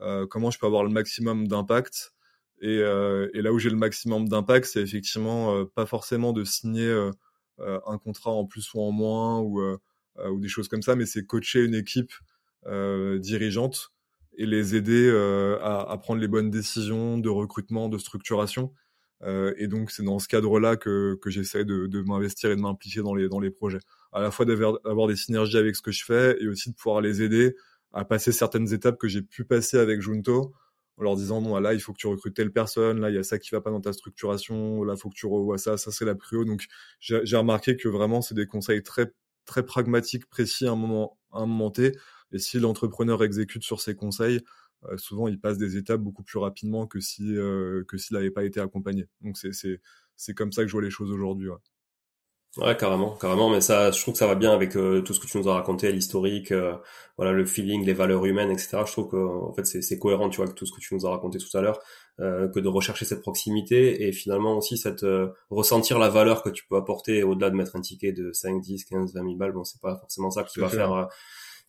[0.01, 2.13] euh, comment je peux avoir le maximum d'impact?
[2.61, 6.45] Et, euh, et, là où j'ai le maximum d'impact, c'est effectivement euh, pas forcément de
[6.45, 7.11] signer euh, euh,
[7.59, 9.63] un contrat en plus ou en moins ou,
[10.19, 12.13] ou des choses comme ça, mais c'est coacher une équipe
[12.67, 13.93] dirigeante
[14.39, 15.11] et les aider
[15.63, 18.73] à, prendre les bonnes décisions de recrutement, de structuration.
[19.25, 22.61] Euh, et donc c'est dans ce cadre-là que, que j'essaie de, de m'investir et de
[22.61, 23.79] m'impliquer dans les, dans les projets.
[24.13, 27.01] À la fois d'avoir des synergies avec ce que je fais et aussi de pouvoir
[27.01, 27.55] les aider
[27.93, 30.55] à passer certaines étapes que j'ai pu passer avec Junto
[30.99, 33.19] en leur disant bon là il faut que tu recrutes telle personne, là il y
[33.19, 35.91] a ça qui va pas dans ta structuration, là faut que tu revois ça, ça
[35.91, 36.45] c'est la prio.
[36.45, 36.67] Donc
[37.01, 39.13] j'ai remarqué que vraiment c'est des conseils très
[39.47, 41.93] très pragmatiques, précis à un moment à un moment T.
[42.33, 44.41] Et si l'entrepreneur exécute sur ces conseils,
[44.85, 48.31] euh, souvent il passe des étapes beaucoup plus rapidement que si euh, que s'il n'avait
[48.31, 49.09] pas été accompagné.
[49.23, 49.81] Donc c'est c'est
[50.17, 51.49] c'est comme ça que je vois les choses aujourd'hui.
[52.59, 55.21] Ouais, carrément, carrément, mais ça, je trouve que ça va bien avec euh, tout ce
[55.21, 56.53] que tu nous as raconté, l'historique,
[57.17, 58.83] voilà, le feeling, les valeurs humaines, etc.
[58.87, 61.07] Je trouve que, en fait, c'est cohérent, tu vois, avec tout ce que tu nous
[61.07, 61.81] as raconté tout à l'heure,
[62.19, 65.05] que de rechercher cette proximité et finalement aussi cette
[65.51, 68.85] ressentir la valeur que tu peux apporter au-delà de mettre un ticket de 5, 10,
[68.85, 69.53] 15, 20 000 balles.
[69.53, 71.09] Bon, c'est pas forcément ça qui va faire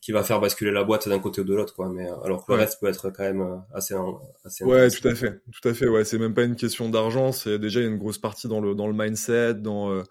[0.03, 2.45] qui va faire basculer la boîte d'un côté ou de l'autre quoi mais euh, alors
[2.45, 3.95] que le reste peut être quand même euh, assez
[4.43, 7.31] assez ouais tout à fait tout à fait ouais c'est même pas une question d'argent
[7.31, 10.03] c'est déjà il y a une grosse partie dans le dans le mindset dans euh,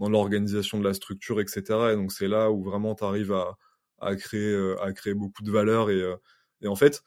[0.00, 3.56] dans l'organisation de la structure etc et donc c'est là où vraiment tu arrives à
[4.00, 5.90] à créer à créer beaucoup de valeur.
[5.90, 6.02] Et
[6.62, 7.02] et en fait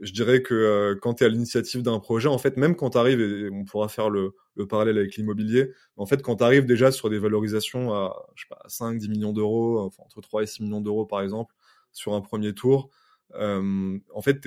[0.00, 2.98] je dirais que quand tu es à l'initiative d'un projet, en fait, même quand tu
[2.98, 6.66] arrives, et on pourra faire le, le parallèle avec l'immobilier, en fait, quand tu arrives
[6.66, 10.46] déjà sur des valorisations à, je sais pas, 5, 10 millions d'euros, entre 3 et
[10.46, 11.54] 6 millions d'euros par exemple,
[11.92, 12.90] sur un premier tour,
[13.36, 14.46] euh, en fait,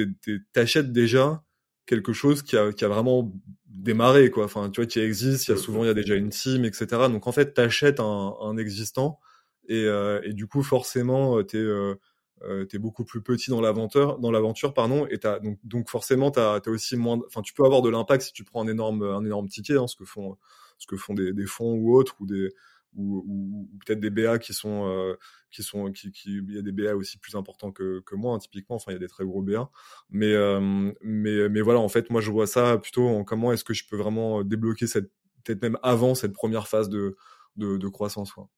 [0.54, 1.43] t'achètes déjà
[1.89, 3.33] quelque chose qui a, qui a vraiment
[3.65, 4.45] démarré, quoi.
[4.45, 6.65] Enfin, tu vois, qui existe, il y a souvent, il y a déjà une team,
[6.65, 6.85] etc.
[7.09, 9.19] Donc, en fait, t'achètes un, un existant
[9.67, 11.95] et, euh, et du coup, forcément, t'es euh,
[12.43, 16.31] euh, t'es beaucoup plus petit dans l'aventure, dans l'aventure, pardon, et t'as donc, donc forcément
[16.31, 19.03] t'as as aussi moins, enfin tu peux avoir de l'impact si tu prends un énorme
[19.03, 20.37] un énorme ticket, hein, ce que font
[20.77, 22.49] ce que font des, des fonds ou autres ou des
[22.95, 25.15] ou, ou, peut-être des BA qui sont euh,
[25.51, 28.39] qui sont qui, il y a des BA aussi plus importants que, que moi hein,
[28.39, 29.69] typiquement enfin il y a des très gros BA
[30.09, 33.63] mais euh, mais mais voilà en fait moi je vois ça plutôt en comment est-ce
[33.63, 35.11] que je peux vraiment débloquer cette
[35.43, 37.15] peut-être même avant cette première phase de
[37.55, 38.49] de, de croissance quoi.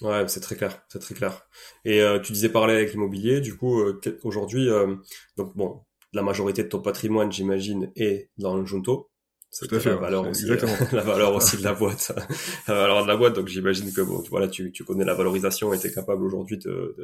[0.00, 1.46] Ouais, c'est très clair, c'est très clair.
[1.84, 4.96] Et euh, tu disais parler avec l'immobilier, du coup euh, aujourd'hui, euh,
[5.36, 9.10] donc bon, la majorité de ton patrimoine, j'imagine, est dans le Junto.
[9.54, 10.46] C'est tout à fait, la valeur aussi,
[10.92, 12.10] la valeur aussi de la boîte,
[12.66, 13.36] la valeur de la boîte.
[13.36, 16.58] Donc j'imagine que bon, voilà, tu, tu connais la valorisation et tu es capable aujourd'hui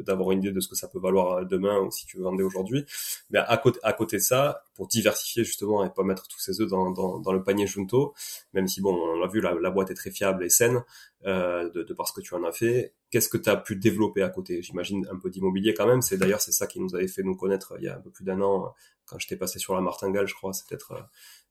[0.05, 2.25] d'avoir une idée de ce que ça peut valoir euh, demain ou si tu veux
[2.25, 2.85] vendre aujourd'hui.
[3.31, 6.61] Mais à côté, à côté de ça, pour diversifier justement et pas mettre tous ses
[6.61, 8.15] œufs dans, dans, dans le panier Junto,
[8.53, 10.83] même si bon, on l'a vu, la, la, boîte est très fiable et saine
[11.27, 12.95] euh, de, de parce que tu en as fait.
[13.13, 14.61] Qu'est-ce que tu as pu développer à côté?
[14.61, 16.03] J'imagine un peu d'immobilier quand même.
[16.03, 18.11] C'est d'ailleurs c'est ça qui nous avait fait nous connaître il y a un peu
[18.11, 18.75] plus d'un an
[19.11, 20.53] quand j'étais passé sur la martingale, je crois.
[20.53, 21.03] C'est peut-être euh,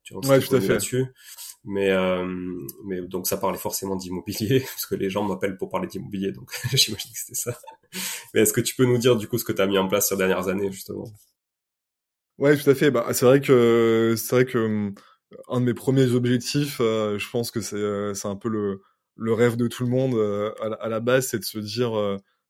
[0.03, 0.67] tu ouais, tout à fait.
[0.69, 1.05] Là-dessus.
[1.65, 2.25] Mais, euh,
[2.85, 6.51] mais donc ça parlait forcément d'immobilier, parce que les gens m'appellent pour parler d'immobilier, donc
[6.73, 7.57] j'imagine que c'était ça.
[8.33, 9.87] Mais est-ce que tu peux nous dire du coup ce que tu as mis en
[9.87, 11.05] place ces dernières années, justement?
[12.37, 12.91] Ouais, tout à fait.
[12.91, 14.91] Bah, c'est vrai que c'est vrai que euh,
[15.49, 18.81] un de mes premiers objectifs, euh, je pense que c'est euh, c'est un peu le
[19.15, 20.15] le rêve de tout le monde
[20.61, 21.91] à, la, à, la base, c'est de se dire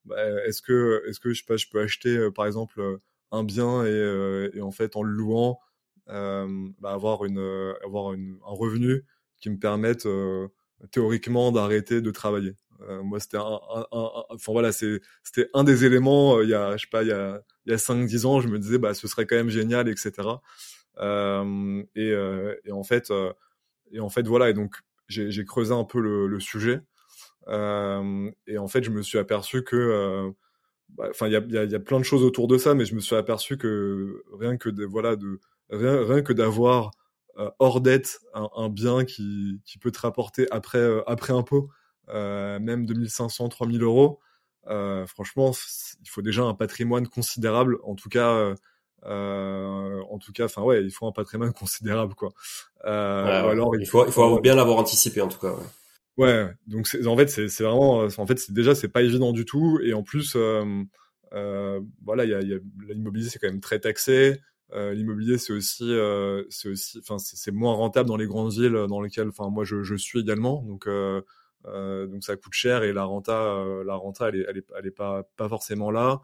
[0.05, 2.99] bah, est-ce que est-ce que je sais pas, je peux acheter par exemple
[3.31, 5.68] un bien et, et en fait en le louant euh,
[6.09, 9.05] bah, avoir euh, un revenu
[9.39, 10.47] qui me permette euh,
[10.91, 12.55] théoriquement d'arrêter de travailler.
[13.03, 13.59] moi, c'était un,
[13.91, 16.41] enfin voilà, c'était un des éléments.
[16.41, 18.41] il y a je sais pas, il y a il y a cinq dix ans,
[18.41, 20.39] je me disais bah ce serait quand même génial, etc.
[20.99, 23.33] Euh, et, euh, en fait, euh,
[23.91, 24.49] et en fait voilà.
[24.49, 24.75] Et donc
[25.07, 26.81] j'ai creusé un peu le, sujet.
[27.47, 30.31] et en fait, je me suis aperçu que,
[30.89, 32.85] bah, enfin, il y a, y, y a plein de choses autour de ça, mais
[32.85, 35.39] je me suis aperçu que rien que voilà de
[35.69, 36.91] rien, rien que d'avoir
[37.37, 41.69] euh, hors dette un, un, bien qui, qui peut te rapporter après euh, après impôt
[42.09, 44.19] euh, même 2500 3000 euros
[44.67, 45.51] euh, franchement
[46.01, 48.55] il faut déjà un patrimoine considérable en tout cas
[49.05, 52.29] euh, en tout cas enfin ouais il faut un patrimoine considérable quoi
[52.85, 55.63] euh, ouais, alors il faut il faut bien l'avoir anticipé en tout cas ouais.
[56.17, 59.93] Ouais, donc en fait c'est, vraiment, en fait déjà c'est pas évident du tout et
[59.93, 62.57] en plus euh, voilà il y a, y a
[62.89, 64.41] l'immobilier c'est quand même très taxé,
[64.73, 68.85] euh, l'immobilier, c'est aussi, euh, c'est aussi, enfin, c'est moins rentable dans les grandes villes
[68.87, 70.61] dans lesquelles, enfin, moi, je, je suis également.
[70.63, 71.21] Donc, euh,
[71.65, 74.91] donc ça coûte cher et la renta, la renta, elle est, elle est, elle est
[74.91, 76.21] pas, pas forcément là.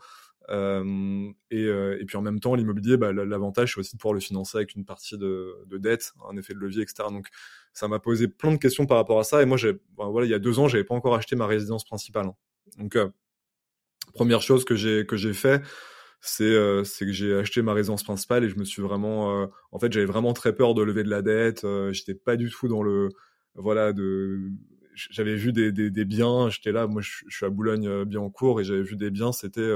[0.49, 4.19] Euh, et, et, puis en même temps, l'immobilier, bah, l'avantage c'est aussi de pouvoir le
[4.19, 7.09] financer avec une partie de, de dette, un effet de levier, etc.
[7.09, 7.27] Donc
[7.73, 9.41] ça m'a posé plein de questions par rapport à ça.
[9.41, 11.47] Et moi, j'ai, bah, voilà, il y a deux ans, j'avais pas encore acheté ma
[11.47, 12.27] résidence principale.
[12.77, 12.97] Donc
[14.13, 15.61] première chose que j'ai que j'ai fait,
[16.27, 19.47] c'est euh, c'est que j'ai acheté ma résidence principale et je me suis vraiment euh,
[19.71, 22.49] en fait j'avais vraiment très peur de lever de la dette euh, j'étais pas du
[22.49, 23.09] tout dans le
[23.53, 24.51] voilà de
[24.95, 28.29] j'avais vu des, des, des biens j'étais là moi je, suis à Boulogne bien en
[28.29, 29.71] cours et j'avais vu des biens c'était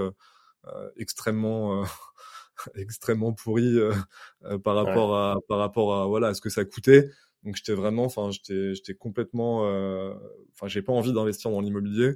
[0.98, 1.84] extrêmement
[2.76, 3.78] extrêmement pourri
[4.64, 7.10] par rapport à par rapport à voilà à ce que ça coûtait.
[7.44, 9.62] Donc j'étais vraiment enfin j'étais j'étais complètement
[10.54, 12.16] enfin j'ai pas envie d'investir dans l'immobilier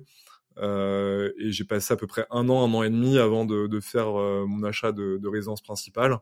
[0.58, 3.68] euh, et j'ai passé à peu près un an, un an et demi avant de,
[3.68, 6.18] de faire euh, mon achat de, de, résidence principale.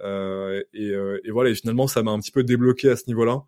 [0.00, 3.04] Euh, et, euh, et, voilà, et finalement, ça m'a un petit peu débloqué à ce
[3.06, 3.44] niveau-là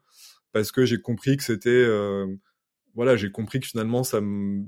[0.53, 1.85] parce que j'ai compris que c'était
[2.95, 4.63] voilà, j'ai compris que finalement ça me,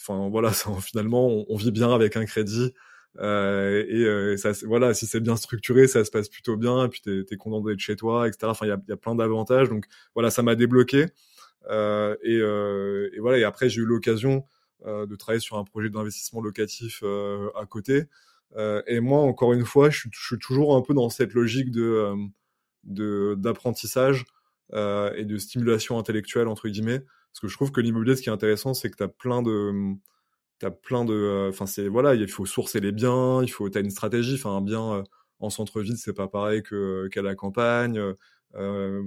[0.00, 2.72] enfin voilà, finalement on, vit bien avec un crédit
[3.20, 6.88] euh, et euh, ça, voilà, si c'est bien structuré, ça se passe plutôt bien, et
[6.88, 8.46] puis t'es es content d'être chez toi, etc.
[8.46, 11.06] Enfin, il y a, plein d'avantages, donc voilà, ça m'a débloqué.
[11.68, 15.90] Euh, et, et, voilà, et après j'ai eu l'occasion euh, de travailler sur un projet
[15.90, 18.04] d'investissement locatif euh, à côté.
[18.56, 22.14] Euh, et moi, encore une fois, je suis, toujours un peu dans cette logique de
[22.84, 24.24] d'apprentissage
[24.72, 27.00] et de stimulation intellectuelle entre guillemets.
[27.00, 29.42] Parce que je trouve que l'immobilier ce qui est intéressant c'est que tu as plein
[29.42, 29.94] de
[30.58, 33.90] t'as plein de enfin c'est voilà il faut sourcer les biens il faut t'as une
[33.90, 34.36] stratégie.
[34.36, 35.04] Enfin un bien
[35.40, 38.00] en centre-ville c'est pas pareil que qu'à la campagne.
[38.54, 39.02] Euh,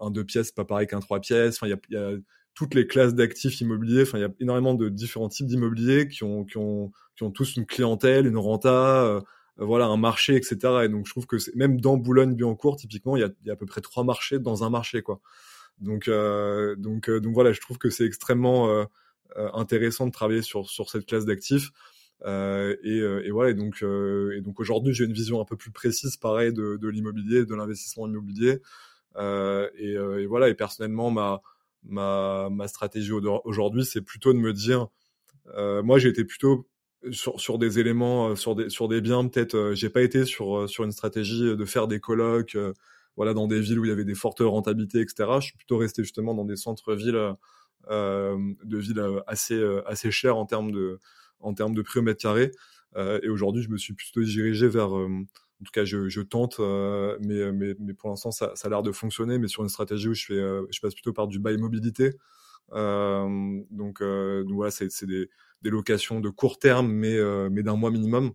[0.00, 1.56] un deux pièces c'est pas pareil qu'un trois pièces.
[1.56, 2.10] Enfin il y a,
[2.56, 4.02] toutes les classes d'actifs immobiliers.
[4.02, 7.30] Enfin, il y a énormément de différents types d'immobiliers qui ont, qui ont, qui ont
[7.30, 9.20] tous une clientèle, une renta, euh,
[9.58, 10.56] voilà, un marché, etc.
[10.84, 13.52] Et donc, je trouve que même dans Boulogne-Billancourt, typiquement, il y, a, il y a
[13.52, 15.20] à peu près trois marchés dans un marché, quoi.
[15.80, 18.84] Donc, euh, donc, euh, donc voilà, je trouve que c'est extrêmement euh,
[19.52, 21.70] intéressant de travailler sur sur cette classe d'actifs.
[22.24, 26.16] et, et voilà, et donc, et donc aujourd'hui, j'ai une vision un peu plus précise,
[26.16, 28.62] pareil, de, l'immobilier, de l'investissement immobilier.
[29.18, 31.42] Et, et, voilà, et personnellement, ma
[31.86, 34.88] ma, ma stratégie aujourd'hui, c'est plutôt de me dire,
[35.56, 36.68] euh, moi j'ai été plutôt
[37.12, 40.24] sur, sur des éléments, euh, sur des, sur des biens, peut-être, euh, j'ai pas été
[40.24, 42.56] sur, euh, sur une stratégie de faire des colloques,
[43.16, 45.28] voilà, dans des villes où il y avait des fortes rentabilités, etc.
[45.40, 47.34] Je suis plutôt resté justement dans des centres-villes,
[47.88, 51.00] de villes assez, assez chères en termes de,
[51.40, 52.50] en termes de prix au mètre carré.
[52.96, 54.90] et aujourd'hui, je me suis plutôt dirigé vers
[55.60, 58.70] en tout cas, je, je tente, euh, mais, mais, mais, pour l'instant, ça, ça a
[58.70, 59.38] l'air de fonctionner.
[59.38, 62.12] Mais sur une stratégie où je fais, euh, je passe plutôt par du bail mobilité.
[62.72, 65.30] Euh, donc, donc voilà, c'est des,
[65.62, 67.18] des locations de court terme, mais,
[67.50, 68.32] mais d'un mois minimum.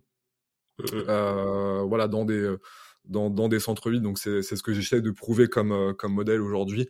[0.80, 2.56] Mmh voilà, dans des
[3.04, 4.02] dans, dans des centres-villes.
[4.02, 6.88] Donc c'est ce que j'essaie de prouver comme comme modèle aujourd'hui.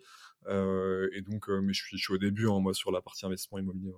[0.49, 3.59] et donc, mais je suis, je suis au début, hein, moi, sur la partie investissement
[3.59, 3.93] immobilier.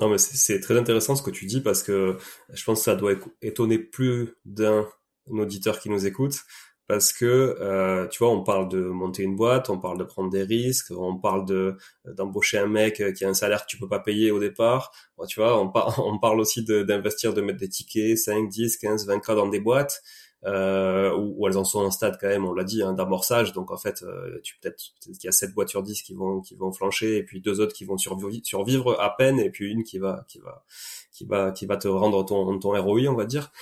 [0.00, 2.16] Non, mais c'est très intéressant ce que tu dis parce que
[2.52, 4.86] je pense que ça doit étonner plus d'un
[5.28, 6.40] auditeur qui nous écoute
[6.88, 10.30] parce que euh, tu vois, on parle de monter une boîte, on parle de prendre
[10.30, 13.88] des risques, on parle de d'embaucher un mec qui a un salaire que tu peux
[13.88, 14.92] pas payer au départ.
[15.28, 18.76] tu vois, on, par, on parle aussi d'investir, de, de, mettre des tickets 5, 10,
[18.76, 20.02] 15, 20 cas dans des boîtes
[20.44, 23.52] euh, où, elles en sont en stade quand même, on l'a dit, hein, d'amorçage.
[23.52, 26.40] Donc en fait, euh, tu peut-être qu'il y a 7 boîtes sur 10 qui vont
[26.40, 29.70] qui vont flancher et puis deux autres qui vont survivre, survivre à peine et puis
[29.70, 30.64] une qui va qui va
[31.12, 33.52] qui va qui va te rendre ton ton ROI, on va dire.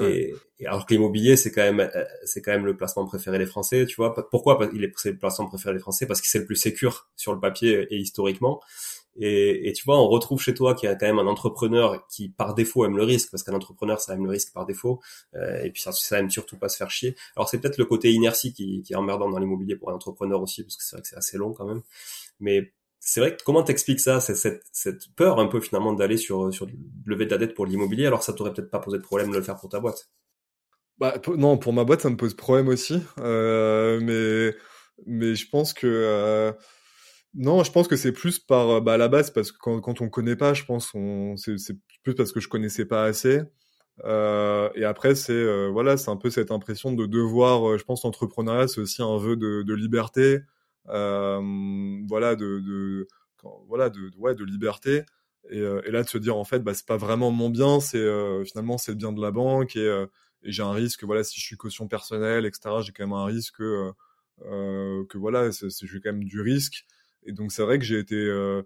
[0.00, 3.46] Et, alors que l'immobilier, c'est quand même, euh, c'est quand même le placement préféré des
[3.46, 4.14] Français, tu vois.
[4.30, 4.58] Pourquoi?
[4.72, 7.34] Il est, c'est le placement préféré des Français Parce que c'est le plus sécur sur
[7.34, 8.60] le papier et historiquement.
[9.16, 12.06] Et, et, tu vois, on retrouve chez toi qu'il y a quand même un entrepreneur
[12.08, 15.00] qui par défaut aime le risque, parce qu'un entrepreneur ça aime le risque par défaut,
[15.34, 17.14] euh, et puis ça, aime surtout pas se faire chier.
[17.36, 20.40] Alors c'est peut-être le côté inertie qui, qui est emmerdant dans l'immobilier pour un entrepreneur
[20.40, 21.82] aussi, parce que c'est vrai que c'est assez long quand même.
[22.40, 26.52] Mais c'est vrai que comment t'expliques ça, cette, cette peur un peu finalement d'aller sur
[26.54, 26.66] sur
[27.04, 29.36] lever de la dette pour l'immobilier, alors ça t'aurait peut-être pas posé de problème de
[29.36, 30.08] le faire pour ta boîte?
[30.98, 34.56] Bah non, pour ma boîte ça me pose problème aussi, euh, mais
[35.06, 36.52] mais je pense que euh,
[37.34, 39.80] non, je pense que c'est plus par euh, bah, à la base parce que quand,
[39.80, 41.56] quand on connaît pas, je pense on c'est
[42.02, 43.40] plus parce que je connaissais pas assez.
[44.04, 47.70] Euh, et après c'est euh, voilà, c'est un peu cette impression de devoir.
[47.70, 50.40] Euh, je pense l'entrepreneuriat c'est aussi un vœu de, de liberté,
[50.86, 53.08] voilà de, de
[53.68, 55.04] voilà de, ouais de liberté.
[55.50, 58.44] Et, et, là de se dire en fait bah c'est pas vraiment mon bien, c'est
[58.44, 59.86] finalement c'est le bien de la banque et,
[60.44, 62.76] et j'ai un risque voilà si je suis caution personnelle etc.
[62.82, 63.92] J'ai quand même un risque que
[64.40, 66.84] que voilà c'est j'ai quand même du risque
[67.24, 68.62] et donc c'est vrai que j'ai été, euh,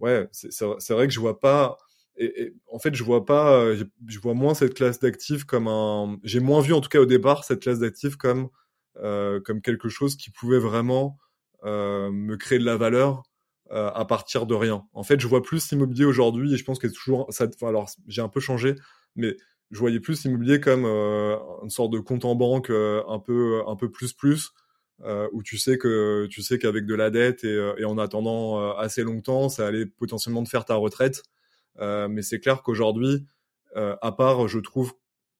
[0.00, 1.78] ouais, c'est vrai que je vois pas.
[2.18, 6.18] Et, en fait, je vois pas, euh, je vois moins cette classe d'actifs comme un.
[6.22, 8.48] J'ai moins vu, en tout cas au départ, cette classe d'actifs comme
[8.96, 11.18] euh, comme quelque chose qui pouvait vraiment
[11.64, 13.24] me créer de la valeur
[13.70, 14.84] à partir de rien.
[14.92, 17.48] En fait, je vois plus l'immobilier aujourd'hui et je pense que toujours ça.
[17.62, 18.76] Alors, j'ai un peu changé,
[19.16, 19.36] mais
[19.72, 23.90] je voyais plus l'immobilier comme une sorte de compte en banque un peu un peu
[23.90, 24.52] plus plus
[25.04, 28.74] euh, où tu sais que tu sais qu'avec de la dette et, et en attendant
[28.76, 31.22] assez longtemps, ça allait potentiellement te faire ta retraite.
[31.78, 33.26] mais c'est clair qu'aujourd'hui,
[33.74, 34.94] à part, je trouve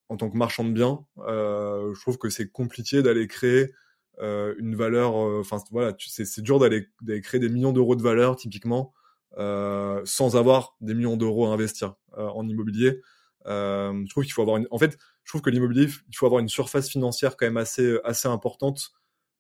[0.09, 3.73] en tant que marchand de biens, euh, je trouve que c'est compliqué d'aller créer
[4.21, 5.17] euh, une valeur.
[5.17, 6.89] Euh, enfin voilà, c'est dur d'aller
[7.23, 8.93] créer des millions d'euros de valeur typiquement
[9.39, 13.01] euh, sans avoir des millions d'euros à investir euh, en immobilier.
[13.45, 14.69] je trouve qu'il faut avoir une.
[14.71, 17.99] En fait, je trouve que l'immobilier, il faut avoir une surface financière quand même assez
[18.05, 18.93] assez importante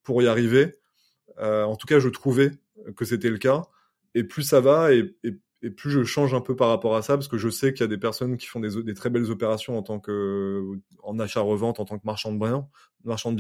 [0.07, 0.79] pour y arriver.
[1.39, 2.53] en tout cas, je trouvais
[2.97, 3.65] que c'était le cas.
[4.15, 5.17] Et plus ça va, et,
[5.77, 7.85] plus je change un peu par rapport à ça parce que je sais qu'il y
[7.85, 10.63] a des personnes qui font des, très belles opérations en tant que
[11.03, 12.69] en achat revente en tant que marchand de biens
[13.05, 13.35] marchand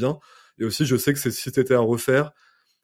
[0.58, 2.32] et aussi je sais que si c'était à refaire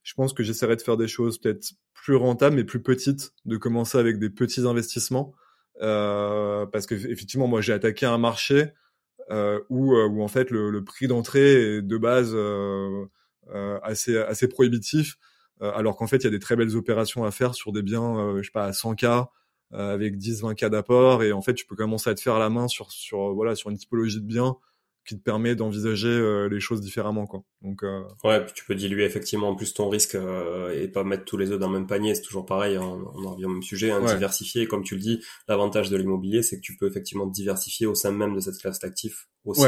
[0.03, 3.57] je pense que j'essaierais de faire des choses peut-être plus rentables mais plus petites de
[3.57, 5.35] commencer avec des petits investissements
[5.81, 8.73] euh, parce que effectivement moi j'ai attaqué un marché
[9.31, 13.07] euh, où, euh, où en fait le, prix d'entrée de base euh, euh
[13.83, 15.17] assez assez prohibitif
[15.63, 17.83] euh, alors qu'en fait, il y a des très belles opérations à faire sur des
[17.83, 19.29] biens, euh, je sais pas, à 100K,
[19.75, 21.23] euh, avec 10-20 k d'apport.
[21.23, 23.71] Et en fait tu peux commencer à te faire la main sur sur voilà sur
[23.71, 24.57] une typologie de biens
[25.07, 27.43] qui te permet d'envisager les choses différemment quoi.
[27.61, 27.83] Donc
[28.23, 30.17] ouais, puis tu peux diluer effectivement en plus ton risque
[30.75, 33.25] et pas mettre tous les œufs dans le même panier, c'est toujours pareil, on, on
[33.25, 34.69] en revient au même sujet, hein, diversifier.
[34.69, 38.13] Comme tu le dis, l'avantage de l'immobilier c'est que tu peux effectivement diversifier au sein
[38.13, 39.67] même de cette classe d'actifs aussi.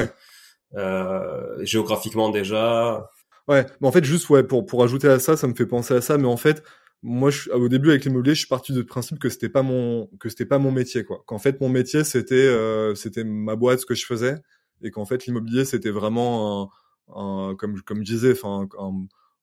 [0.77, 3.09] Euh, géographiquement déjà,
[3.49, 5.93] Ouais, mais en fait, juste ouais, pour pour ajouter à ça, ça me fait penser
[5.95, 6.63] à ça, mais en fait,
[7.03, 10.07] moi, je, au début avec l'immobilier, je suis parti du principe que c'était pas mon
[10.19, 11.23] que c'était pas mon métier, quoi.
[11.27, 14.37] Qu'en fait, mon métier c'était euh, c'était ma boîte, ce que je faisais,
[14.83, 16.71] et qu'en fait, l'immobilier c'était vraiment
[17.15, 18.67] un, un, comme comme je disais, enfin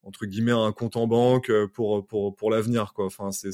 [0.03, 3.05] entre guillemets un compte en banque pour pour pour l'avenir, quoi.
[3.05, 3.51] Enfin, c'est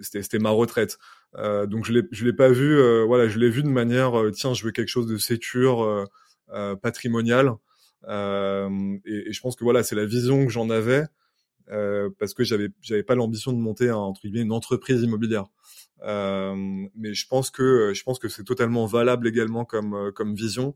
[0.00, 0.98] c'était c'était ma retraite.
[1.36, 4.18] Euh, donc je l'ai je l'ai pas vu, euh, voilà, je l'ai vu de manière,
[4.20, 5.82] euh, tiens, je veux quelque chose de sécure,
[6.52, 7.54] euh, patrimonial.
[8.08, 11.04] Euh, et, je pense que voilà, c'est la vision que j'en avais
[11.70, 15.46] euh, parce que j'avais j'avais pas l'ambition de monter un, entre guillemets une entreprise immobilière.
[16.02, 16.54] Euh,
[16.96, 20.74] mais je pense que je pense que c'est totalement valable également comme comme vision.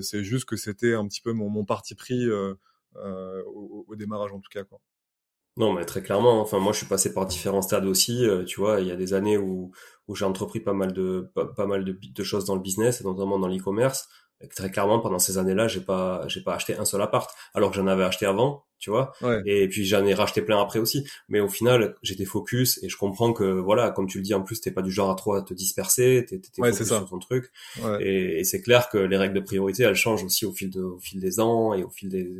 [0.00, 4.62] C'est juste que c'était un petit peu mon, parti pris au, démarrage en tout cas.
[5.56, 6.40] Non, mais très clairement.
[6.40, 8.24] Enfin, moi, je suis passé par différents stades aussi.
[8.46, 9.72] tu vois, il y a des années où
[10.14, 13.40] j'ai entrepris pas mal de pas mal de, de, choses dans le business et notamment
[13.40, 14.08] dans l'e-commerce
[14.54, 17.76] très clairement pendant ces années-là j'ai pas j'ai pas acheté un seul appart alors que
[17.76, 19.12] j'en avais acheté avant tu vois.
[19.44, 21.04] Et puis j'en ai racheté plein après aussi.
[21.28, 24.42] Mais au final j'étais focus et je comprends que voilà comme tu le dis en
[24.42, 27.18] plus t'es pas du genre à trop à te disperser t'es t'es focus sur ton
[27.18, 27.50] truc.
[28.00, 30.80] Et, et c'est clair que les règles de priorité elles changent aussi au fil de
[30.82, 32.30] au fil des ans et au fil des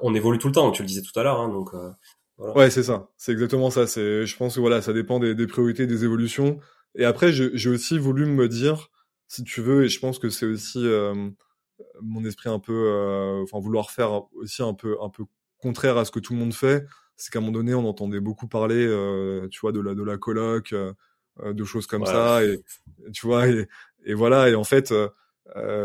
[0.00, 1.90] on évolue tout le temps tu le disais tout à l'heure hein, donc euh,
[2.38, 2.54] voilà.
[2.56, 3.08] ouais c'est ça.
[3.16, 3.86] C'est exactement ça.
[3.88, 6.58] C'est je pense que voilà ça dépend des, des priorités des évolutions.
[6.96, 8.90] Et après j'ai aussi voulu me dire
[9.34, 10.84] si tu veux, et je pense que c'est aussi
[12.00, 15.24] mon esprit un peu, enfin vouloir faire aussi un peu, un peu
[15.58, 18.20] contraire à ce que tout le monde fait, c'est qu'à un moment donné, on entendait
[18.20, 18.86] beaucoup parler,
[19.50, 20.74] tu vois, de la de la coloc,
[21.44, 22.62] de choses comme ça, et
[23.12, 23.66] tu vois, et,
[24.04, 24.94] et, voilà, et en fait,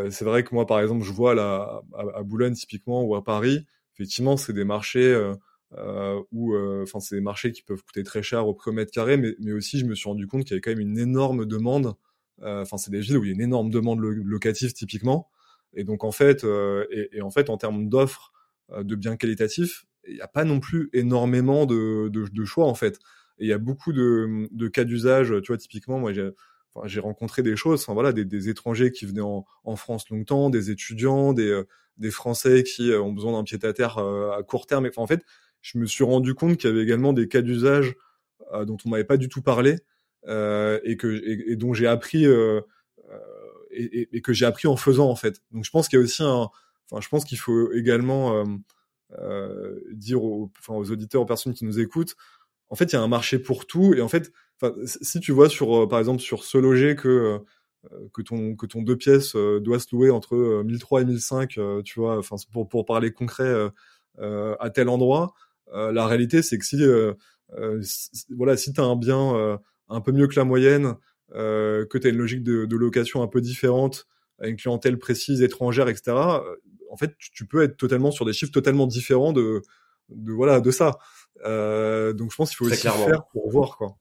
[0.09, 3.23] c'est vrai que moi, par exemple, je vois là à, à, Boulogne typiquement ou à
[3.23, 5.33] Paris, effectivement, c'est des marchés
[5.77, 9.35] euh, où, enfin, c'est des marchés qui peuvent coûter très cher au mètre carré, mais,
[9.39, 11.93] mais aussi, je me suis rendu compte qu'il y avait quand même une énorme demande
[12.43, 15.29] enfin, c'est des villes où il y a une énorme demande locative typiquement.
[15.73, 18.31] Et donc en fait, euh, et, en fait, en termes d'offres
[18.71, 22.99] euh, de biens qualitatifs, il n'y a pas non plus énormément de, choix en fait.
[23.37, 25.33] Il y a beaucoup de, cas d'usage.
[25.43, 26.11] Tu vois, typiquement, moi,
[26.85, 31.33] j'ai rencontré des choses, enfin voilà, des, étrangers qui venaient en, France longtemps, des étudiants,
[31.33, 31.61] des,
[31.97, 34.87] des Français qui ont besoin d'un pied à terre à court terme.
[34.87, 35.23] Enfin, en fait,
[35.61, 37.95] je me suis rendu compte qu'il y avait également des cas d'usage
[38.65, 39.75] dont on m'avait pas du tout parlé euh,
[40.27, 42.61] et que et, dont j'ai appris euh,
[43.09, 45.41] euh, et, que j'ai appris en faisant en fait.
[45.51, 46.49] Donc je pense qu'il y a aussi un,
[46.89, 48.45] enfin je pense qu'il faut également
[49.19, 52.15] euh, dire aux, auditeurs, aux personnes qui nous écoutent,
[52.69, 54.31] en fait il y a un marché pour tout et en fait,
[54.85, 57.39] si tu vois sur par exemple sur ce loger que
[58.13, 62.17] que ton que ton deux pièces doit se louer entre 1003 et 1005, tu vois,
[62.17, 63.69] enfin pour pour parler concret
[64.17, 65.33] à tel endroit,
[65.71, 66.77] la réalité c'est que si
[68.35, 69.59] voilà si tu as un bien
[69.89, 70.95] un peu mieux que la moyenne,
[71.33, 74.07] euh, que tu as une logique de, de, location un peu différente,
[74.39, 76.03] à une clientèle précise, étrangère, etc.
[76.07, 76.55] Euh,
[76.89, 79.61] en fait, tu, tu, peux être totalement sur des chiffres totalement différents de,
[80.09, 80.97] de voilà de ça.
[81.45, 83.97] Euh, donc je pense qu'il faut aussi faire pour voir quoi.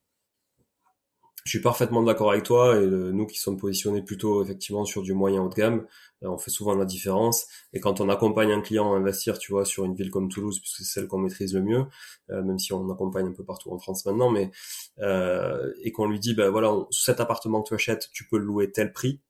[1.49, 5.15] Je suis parfaitement d'accord avec toi et nous qui sommes positionnés plutôt effectivement sur du
[5.15, 5.87] moyen haut de gamme,
[6.23, 7.47] euh, on fait souvent la différence.
[7.73, 10.61] Et quand on accompagne un client à investir, tu vois, sur une ville comme Toulouse,
[10.61, 11.87] puisque c'est celle qu'on maîtrise le mieux,
[12.29, 14.51] euh, même si on accompagne un peu partout en France maintenant, mais
[14.99, 18.45] euh, et qu'on lui dit, ben voilà, cet appartement que tu achètes, tu peux le
[18.45, 19.23] louer tel prix.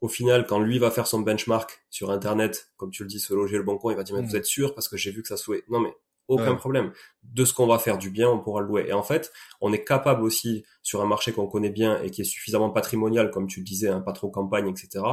[0.00, 3.34] Au final, quand lui va faire son benchmark sur Internet, comme tu le dis, se
[3.34, 4.36] loger le bon coin, il va dire, mais vous mmh.
[4.36, 5.64] êtes sûr parce que j'ai vu que ça se louait.
[5.68, 5.92] Non mais
[6.28, 6.92] aucun problème.
[7.22, 8.86] De ce qu'on va faire du bien, on pourra le louer.
[8.88, 12.20] Et en fait, on est capable aussi, sur un marché qu'on connaît bien et qui
[12.20, 15.04] est suffisamment patrimonial, comme tu le disais, hein, pas trop campagne, etc.,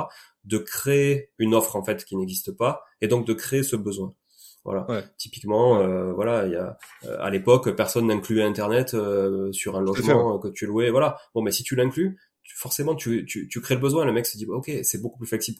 [0.43, 4.13] de créer une offre en fait qui n'existe pas et donc de créer ce besoin.
[4.63, 4.87] Voilà.
[5.17, 9.81] Typiquement, euh, voilà, il y a euh, à l'époque, personne n'incluait Internet euh, sur un
[9.81, 10.89] logement que tu louais.
[10.89, 11.17] Voilà.
[11.35, 12.17] Bon, mais si tu l'inclus,
[12.55, 14.05] forcément, tu, tu, tu crées le besoin.
[14.05, 15.59] Le mec se dit, ok, c'est beaucoup plus flexible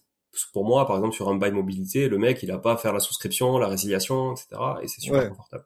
[0.54, 2.94] pour moi, par exemple, sur un bail mobilité, le mec, il a pas à faire
[2.94, 4.48] la souscription, la résiliation, etc.
[4.82, 5.66] Et c'est super confortable.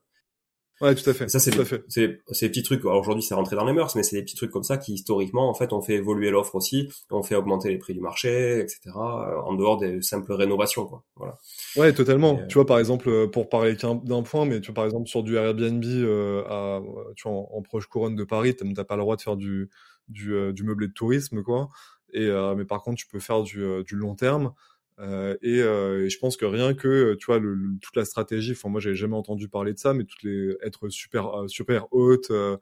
[0.81, 1.27] Ouais, tout à fait.
[1.27, 2.07] ça, c'est des, des
[2.49, 2.85] petits trucs.
[2.85, 4.93] Alors aujourd'hui, c'est rentré dans les mœurs, mais c'est des petits trucs comme ça qui,
[4.93, 8.59] historiquement, en fait, ont fait évoluer l'offre aussi, ont fait augmenter les prix du marché,
[8.59, 8.79] etc.
[8.95, 11.03] Euh, en dehors des simples rénovations, quoi.
[11.17, 11.37] Voilà.
[11.75, 12.39] Ouais, totalement.
[12.47, 15.21] tu vois, par exemple, euh, pour parler d'un point, mais tu vois, par exemple, sur
[15.21, 16.81] du Airbnb, euh, à,
[17.17, 19.69] tu vois, en, proche couronne de Paris, t'as pas le droit de faire du,
[20.07, 21.69] du, euh, du meublé de tourisme, quoi.
[22.13, 24.53] Et, mais par contre, tu peux faire du, du long terme.
[24.99, 28.51] Euh, et, euh, et, je pense que rien que tu vois le, toute la stratégie,
[28.51, 31.87] enfin moi j'avais jamais entendu parler de ça, mais toutes les être super euh, super
[31.91, 32.57] haute euh,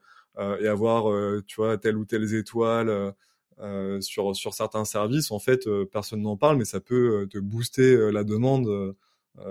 [0.60, 1.12] et avoir
[1.46, 3.12] tu vois telle ou telle étoile
[4.00, 8.22] sur sur certains services, en fait personne n'en parle, mais ça peut te booster la
[8.22, 8.94] demande,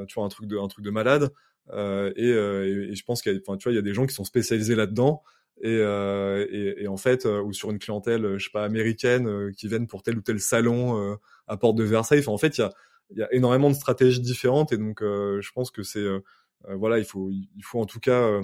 [0.07, 1.33] tu vois un truc de un truc de malade.
[1.73, 4.13] Et, et, je pense qu'il y a, tu vois il y a des gens qui
[4.13, 5.23] sont spécialisés là-dedans.
[5.61, 9.87] Et, et, et, en fait, ou sur une clientèle, je sais pas, américaine, qui viennent
[9.87, 12.23] pour tel ou tel salon à Porte de Versailles.
[12.27, 12.71] En fait, il y a,
[13.15, 16.19] y a énormément de stratégies différentes et donc euh, je pense que c'est euh,
[16.67, 18.41] euh, voilà, il faut il faut en tout cas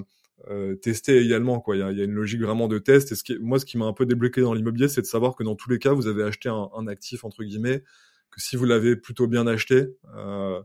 [0.82, 1.76] tester également quoi.
[1.76, 3.12] Il y a, y a, une logique vraiment de test.
[3.12, 5.36] Et ce qui, moi, ce qui m'a un peu débloqué dans l'immobilier, c'est de savoir
[5.36, 7.82] que dans tous les cas, vous avez acheté un, un actif entre guillemets,
[8.30, 9.86] que si vous l'avez plutôt bien acheté,
[10.16, 10.60] euh,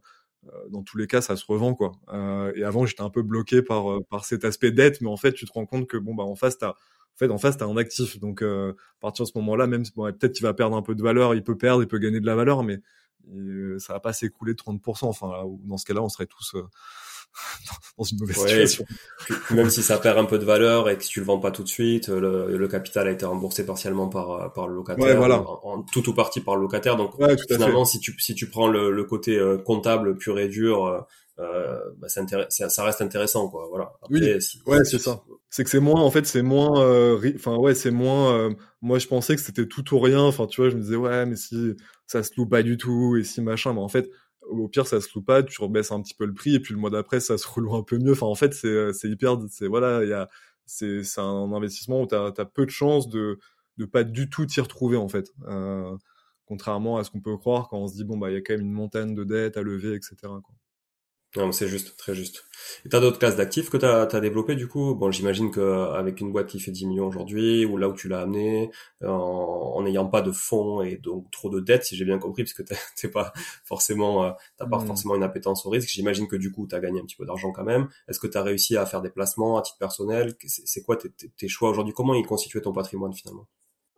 [0.70, 1.92] dans tous les cas, ça se revend quoi.
[2.14, 5.34] Euh, et avant, j'étais un peu bloqué par par cet aspect dette, mais en fait,
[5.34, 6.76] tu te rends compte que bon bah en face, t'as
[7.20, 8.18] en fait, en face, t'as un actif.
[8.20, 10.96] Donc, euh, à partir de ce moment-là, même bon, peut-être qu'il va perdre un peu
[10.96, 12.80] de valeur, il peut perdre, il peut gagner de la valeur, mais
[13.36, 15.06] euh, ça va pas s'écouler de 30%.
[15.08, 16.64] Enfin, dans ce cas-là, on serait tous euh,
[17.98, 18.86] dans une mauvaise situation.
[19.52, 21.64] même si ça perd un peu de valeur et que tu le vends pas tout
[21.64, 25.42] de suite, le, le capital a été remboursé partiellement par par le locataire, voilà.
[25.42, 26.96] en, tout ou partie par le locataire.
[26.96, 27.14] Donc
[27.48, 31.06] finalement, si tu si tu prends le, le côté euh, comptable pur et dur,
[31.40, 33.68] euh, bah, ça, ça, reste intéressant quoi.
[33.70, 33.94] Voilà.
[34.10, 34.20] Oui.
[34.66, 35.24] ouais c'est ça.
[35.50, 39.00] C'est que c'est moins en fait c'est moins euh, enfin ouais c'est moins euh, moi
[39.00, 40.20] je pensais que c'était tout ou rien.
[40.20, 41.78] Enfin tu vois je me disais ouais mais si
[42.08, 43.74] ça se loue pas du tout et si machin.
[43.74, 44.10] Mais en fait
[44.50, 46.74] au pire ça se loue pas tu rebaisses un petit peu le prix et puis
[46.74, 49.38] le mois d'après ça se reloue un peu mieux enfin en fait c'est c'est hyper
[49.50, 50.30] c'est voilà il y a
[50.66, 53.40] c'est c'est un investissement où tu as, peu de chances de
[53.78, 55.96] de pas du tout t'y retrouver en fait euh,
[56.46, 58.42] contrairement à ce qu'on peut croire quand on se dit bon bah il y a
[58.42, 60.59] quand même une montagne de dettes à lever etc quoi.
[61.36, 62.44] Non, c'est juste, très juste.
[62.86, 64.96] Et t'as d'autres classes d'actifs que t'as as développé du coup?
[64.96, 68.22] Bon, j'imagine qu'avec une boîte qui fait 10 millions aujourd'hui, ou là où tu l'as
[68.22, 68.72] amené,
[69.06, 72.54] en n'ayant pas de fonds et donc trop de dettes, si j'ai bien compris, parce
[72.54, 72.64] que
[73.00, 73.32] t'es pas
[73.64, 74.88] forcément, euh, t'as pas hmm.
[74.88, 75.90] forcément une appétence au risque.
[75.90, 77.90] J'imagine que du coup, t'as gagné un petit peu d'argent quand même.
[78.08, 80.34] Est-ce que t'as réussi à faire des placements à titre personnel?
[80.46, 81.94] C'est quoi tes, tes choix aujourd'hui?
[81.94, 83.48] Comment ils constituaient ton patrimoine finalement?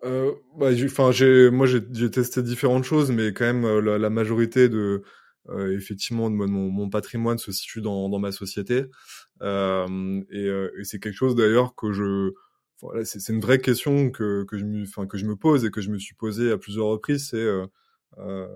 [0.03, 4.67] Euh, bah, enfin, j'ai, moi, j'ai testé différentes choses, mais quand même, euh, la majorité
[4.67, 5.03] de,
[5.49, 8.85] euh, effectivement, mon, mon, patrimoine se situe dans, dans ma société.
[9.41, 12.31] Euh, et, euh, et c'est quelque chose d'ailleurs que je
[12.81, 15.71] voilà, c'est une vraie question que, que, je me, enfin, que je me pose et
[15.71, 17.29] que je me suis posé à plusieurs reprises.
[17.29, 17.47] C'est
[18.17, 18.47] euh,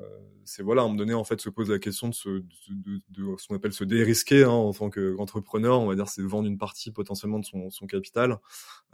[0.44, 2.30] c'est voilà, à un moment donné, en fait, se pose la question de, se,
[2.70, 5.80] de, de ce qu'on appelle se dérisquer hein, en tant qu'entrepreneur.
[5.80, 8.40] on va dire, c'est vendre une partie potentiellement de son, son capital.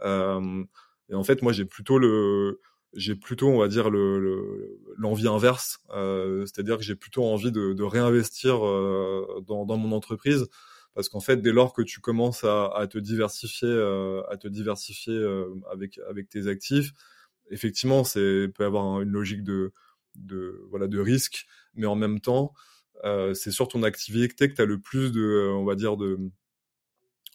[0.02, 0.64] Euh,
[1.08, 2.60] et en fait, moi, j'ai plutôt le,
[2.94, 7.72] j'ai plutôt, on va dire, le, l'envie inverse, euh, c'est-à-dire que j'ai plutôt envie de,
[7.72, 10.46] de réinvestir euh, dans, dans, mon entreprise,
[10.94, 14.48] parce qu'en fait, dès lors que tu commences à, à te diversifier, euh, à te
[14.48, 16.92] diversifier euh, avec avec tes actifs,
[17.50, 19.72] effectivement, c'est peut avoir une logique de
[20.16, 22.52] de voilà de risque, mais en même temps,
[23.04, 26.18] euh, c'est sur ton activité que tu as le plus de, on va dire de,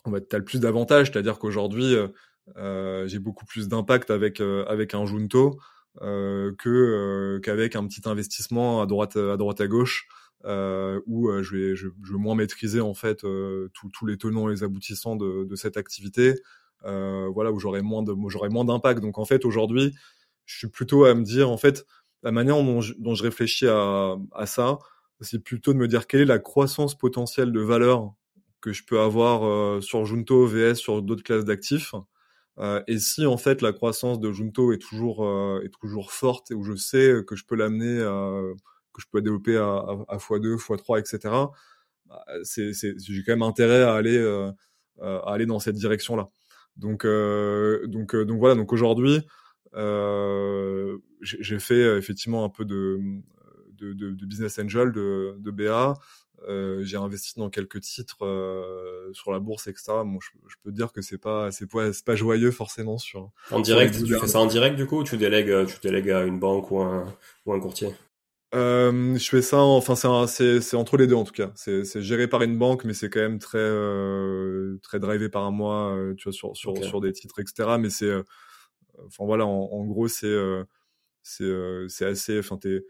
[0.06, 2.08] on va, t'as le plus d'avantages, c'est-à-dire qu'aujourd'hui euh,
[2.56, 5.60] j'ai beaucoup plus d'impact avec euh, avec un junto
[6.02, 10.08] euh, que qu'avec un petit investissement à droite à droite à gauche
[10.46, 13.20] où je vais je, vais moins maîtriser en fait
[13.74, 16.36] tous les tenants et les aboutissants de, de cette activité
[16.84, 19.02] voilà où j'aurai moins de j'aurai moins d'impact.
[19.02, 19.96] Donc en fait aujourd'hui
[20.46, 21.86] je suis plutôt à me dire en fait
[22.24, 24.78] la manière dont je, dont je réfléchis à, à ça
[25.20, 28.14] c'est plutôt de me dire quelle est la croissance potentielle de valeur
[28.62, 31.94] que je peux avoir sur Junto VS sur d'autres classes d'actifs
[32.88, 35.26] et si en fait la croissance de Junto est toujours
[35.64, 38.00] est toujours forte et où je sais que je peux l'amener
[38.94, 41.36] que je peux développer à, à, x2, x3, etc.
[42.44, 44.18] C'est, c'est, j'ai quand même intérêt à aller
[45.02, 46.30] à aller dans cette direction-là.
[46.78, 48.56] Donc donc donc voilà.
[48.56, 49.22] Donc aujourd'hui,
[51.22, 53.00] j'ai fait effectivement un peu de
[53.78, 55.94] de, de, de business angel de, de BA.
[56.48, 59.94] Euh, j'ai investi dans quelques titres euh, sur la bourse, etc.
[60.06, 63.32] Bon, je, je peux dire que c'est pas, c'est pas, joyeux forcément sur.
[63.52, 66.24] En direct, tu fais ça en direct du coup, ou tu délègues, tu délègues à
[66.24, 67.06] une banque ou un
[67.46, 67.90] ou un courtier?
[68.56, 71.52] Euh, je fais ça, enfin c'est c'est entre les deux en tout cas.
[71.56, 75.52] C'est c'est géré par une banque, mais c'est quand même très euh, très drivé par
[75.52, 77.76] moi, euh, tu vois sur sur sur des titres, etc.
[77.78, 78.24] Mais c'est, euh,
[79.08, 80.34] enfin voilà, en, en gros c'est
[81.24, 81.52] c'est
[81.90, 82.86] c'est assez, enfin t'es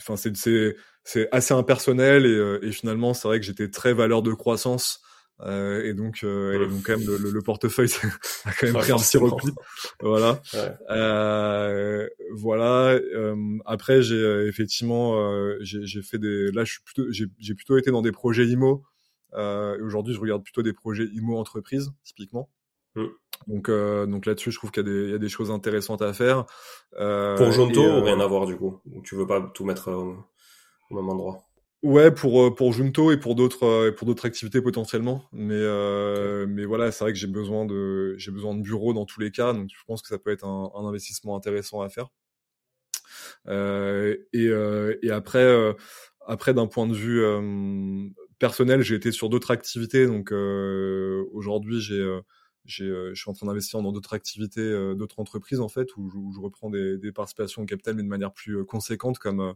[0.00, 3.92] enfin c'est c'est c'est assez impersonnel et, euh, et finalement c'est vrai que j'étais très
[3.92, 5.00] valeur de croissance
[5.40, 7.88] euh, et donc euh, et donc quand même le, le, portefeuille
[8.44, 9.50] a quand même pris un petit repli
[10.00, 10.40] voilà.
[10.54, 10.72] Ouais.
[10.90, 12.90] euh, voilà.
[12.92, 15.16] Euh, après j'ai euh, effectivement
[15.60, 18.84] j'ai fait des là je suis plutôt j'ai plutôt été dans des projets IMO
[19.36, 22.48] et aujourd'hui je regarde plutôt des projets IMO entreprise typiquement
[22.94, 23.06] mm.
[23.46, 26.46] Donc, euh, donc là-dessus, je trouve qu'il y, y, a des choses intéressantes à faire.
[26.98, 28.80] Euh, pour Jonto, euh, rien à voir du coup?
[29.02, 30.16] Tu veux pas tout mettre au,
[30.90, 31.44] au même endroit?
[31.82, 36.90] Ouais, pour pour Junto et pour d'autres pour d'autres activités potentiellement, mais euh, mais voilà,
[36.90, 39.68] c'est vrai que j'ai besoin de j'ai besoin de bureaux dans tous les cas, donc
[39.68, 42.08] je pense que ça peut être un, un investissement intéressant à faire.
[43.48, 44.50] Euh, et
[45.06, 45.74] et après
[46.26, 47.22] après d'un point de vue
[48.38, 52.20] personnel, j'ai été sur d'autres activités, donc aujourd'hui j'ai j'ai, euh,
[52.64, 56.16] je suis en train d'investir dans d'autres activités, euh, d'autres entreprises en fait, où je,
[56.16, 59.54] où je reprends des, des, participations au capital, mais de manière plus euh, conséquente, comme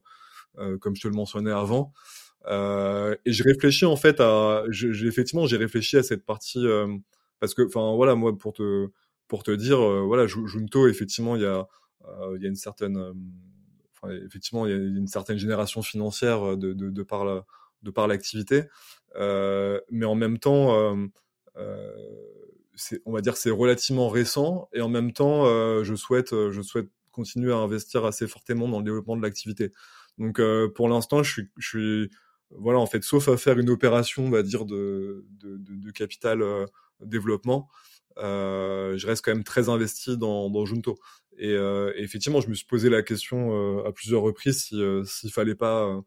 [0.80, 1.92] comme je te le mentionnais avant.
[2.48, 6.64] et j'ai réfléchi en fait à, j'ai, effectivement, j'ai réfléchi à cette partie
[7.38, 8.88] parce que, enfin voilà, moi pour te
[9.28, 11.68] pour te dire, voilà, Junto, effectivement, il y a
[12.34, 12.98] il y a une certaine
[14.24, 17.44] effectivement, il y a une certaine génération financière de, de, de par la,
[17.82, 18.64] de par l'activité,
[19.16, 21.06] euh, mais en même temps, euh,
[21.56, 21.92] euh,
[23.04, 26.62] on va dire c'est relativement récent et en même temps euh, je souhaite euh, je
[26.62, 29.72] souhaite continuer à investir assez fortement dans le développement de l'activité.
[30.18, 32.10] Donc euh, pour l'instant je suis je suis
[32.50, 35.90] voilà en fait sauf à faire une opération on va dire de de, de, de
[35.90, 36.42] capital
[37.00, 37.68] développement
[38.16, 40.98] je reste quand même très investi dans dans Junto.
[41.40, 45.54] Et, et, effectivement, je me suis posé la question à plusieurs reprises si s'il fallait
[45.54, 46.02] pas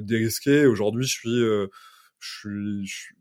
[0.00, 0.66] dérisquer.
[0.66, 1.40] Aujourd'hui, je suis,
[2.18, 3.14] je suis, je suis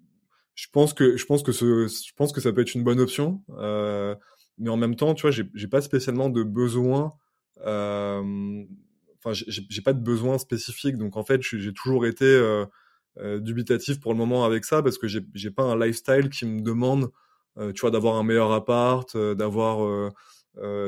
[0.55, 2.99] je pense que je pense que ce, je pense que ça peut être une bonne
[2.99, 4.15] option euh,
[4.57, 7.13] mais en même temps tu vois j'ai pas spécialement de besoin
[7.65, 8.63] euh,
[9.23, 10.97] enfin j'ai pas de besoin spécifique.
[10.97, 12.65] Donc en fait j'ai toujours été euh,
[13.19, 16.61] euh, dubitatif pour le moment avec ça parce que j'ai pas un lifestyle qui me
[16.61, 17.09] demande
[17.57, 20.11] euh, tu vois d'avoir un meilleur appart euh, d'avoir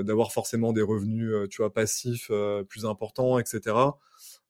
[0.03, 2.29] d'avoir forcément des revenus tu vois passifs
[2.69, 3.75] plus importants etc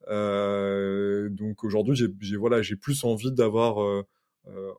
[0.10, 4.04] donc aujourd'hui j'ai voilà j'ai plus envie d'avoir euh,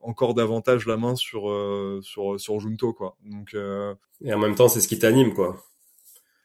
[0.02, 3.16] encore davantage la main sur euh, sur sur Junto quoi.
[3.24, 3.94] Donc euh,
[4.24, 5.62] et en même temps c'est ce qui t'anime quoi.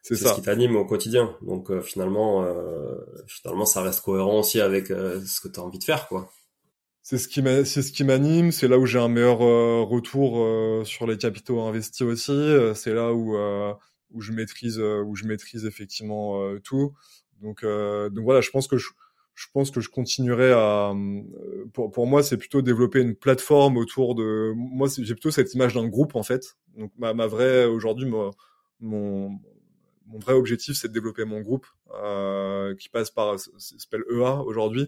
[0.04, 1.36] C'est ce qui t'anime au quotidien.
[1.44, 2.44] Donc finalement
[3.28, 6.32] finalement ça reste cohérent aussi avec ce que tu as envie de faire quoi.
[7.04, 11.06] C'est ce qui c'est ce qui m'anime, c'est là où j'ai un meilleur retour sur
[11.06, 12.34] les capitaux investis aussi,
[12.74, 13.38] c'est là où
[14.10, 16.94] où je maîtrise où je maîtrise effectivement tout.
[17.40, 18.88] Donc donc voilà, je pense que je
[19.36, 23.78] je pense que je continuerai à euh, pour, pour moi c'est plutôt développer une plateforme
[23.78, 26.58] autour de moi j'ai plutôt cette image d'un groupe en fait.
[26.78, 28.10] Donc ma, ma vraie aujourd'hui
[28.80, 29.40] mon
[30.12, 31.66] mon vrai objectif c'est de développer mon groupe
[32.04, 34.88] euh, qui passe par s'appelle EA aujourd'hui.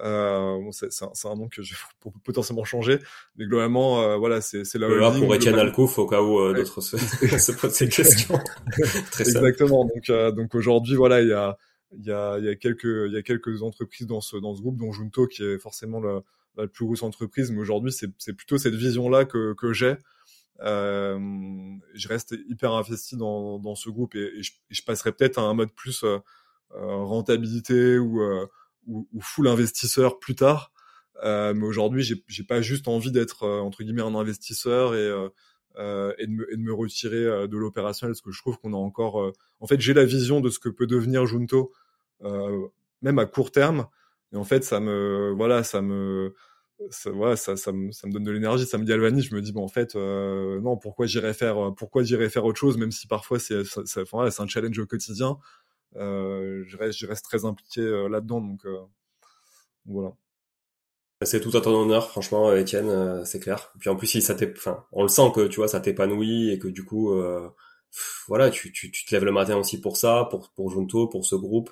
[0.00, 2.98] Euh, bon, c'est un, un nom que je vais potentiellement changer
[3.36, 6.52] mais globalement euh, voilà c'est c'est la EA pour Etienne Alcouf au cas où euh,
[6.52, 6.96] d'autres se,
[7.38, 8.40] se posent ces questions.
[9.12, 9.84] Très exactement.
[9.84, 11.56] Donc euh, donc aujourd'hui voilà il y a
[11.98, 16.22] il y a, quelques entreprises dans ce groupe dont Junto qui est forcément la,
[16.68, 19.96] plus grosse entreprise mais aujourd'hui c'est plutôt cette vision là que j'ai.
[20.60, 21.18] Euh,
[21.94, 26.04] je reste hyper investi dans ce groupe et, je, passerai peut-être à un mode plus
[26.04, 26.18] euh,
[26.74, 28.20] euh rentabilité ou,
[29.20, 30.72] full investisseur plus tard.
[31.22, 35.08] Mais aujourd'hui j'ai j'ai pas juste envie d'être entre guillemets un investisseur et
[35.78, 39.94] de me, retirer de l'opérationnel parce que je trouve qu'on a encore en fait j'ai
[39.94, 41.72] la vision de ce que peut devenir Junto
[42.20, 43.86] même à court terme.
[44.32, 46.34] Et en fait, ça me, voilà, ça me,
[46.90, 49.40] ça, voilà, ça, ça, me, ça me donne de l'énergie, ça me Alvani, je me
[49.40, 52.90] dis bon en fait euh, non pourquoi j'irais faire pourquoi j'irais faire autre chose même
[52.90, 55.38] si parfois c'est ça, voilà, c'est un challenge au quotidien
[55.96, 58.80] euh, je reste je reste très impliqué euh, là-dedans donc, euh,
[59.86, 60.12] voilà
[61.22, 63.72] C'est tout à ton honneur, franchement, Étienne, c'est clair.
[63.78, 66.58] Puis en plus, si ça enfin, on le sent que tu vois, ça t'épanouit et
[66.58, 67.14] que du coup,
[68.28, 71.24] voilà, tu, tu, tu, te lèves le matin aussi pour ça, pour pour Junto, pour
[71.24, 71.70] ce groupe.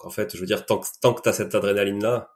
[0.00, 2.30] Donc en fait, je veux dire, tant que tant que t'as cette adrénaline là,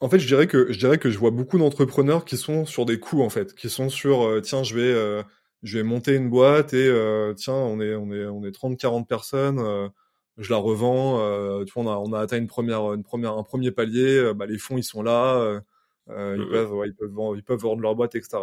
[0.00, 2.86] en fait, je dirais que je dirais que je vois beaucoup d'entrepreneurs qui sont sur
[2.86, 5.22] des coups en fait, qui sont sur euh, tiens, je vais euh,
[5.62, 8.78] je vais monter une boîte et euh, tiens, on est on est on est 30
[8.78, 9.90] 40 personnes,
[10.38, 13.42] je la revends, tu vois on a on a atteint une première une première un
[13.42, 15.60] premier palier, bah, les fonds ils sont là,
[16.08, 18.38] ils peuvent ils peuvent vendre, ils peuvent vendre leur boîte etc.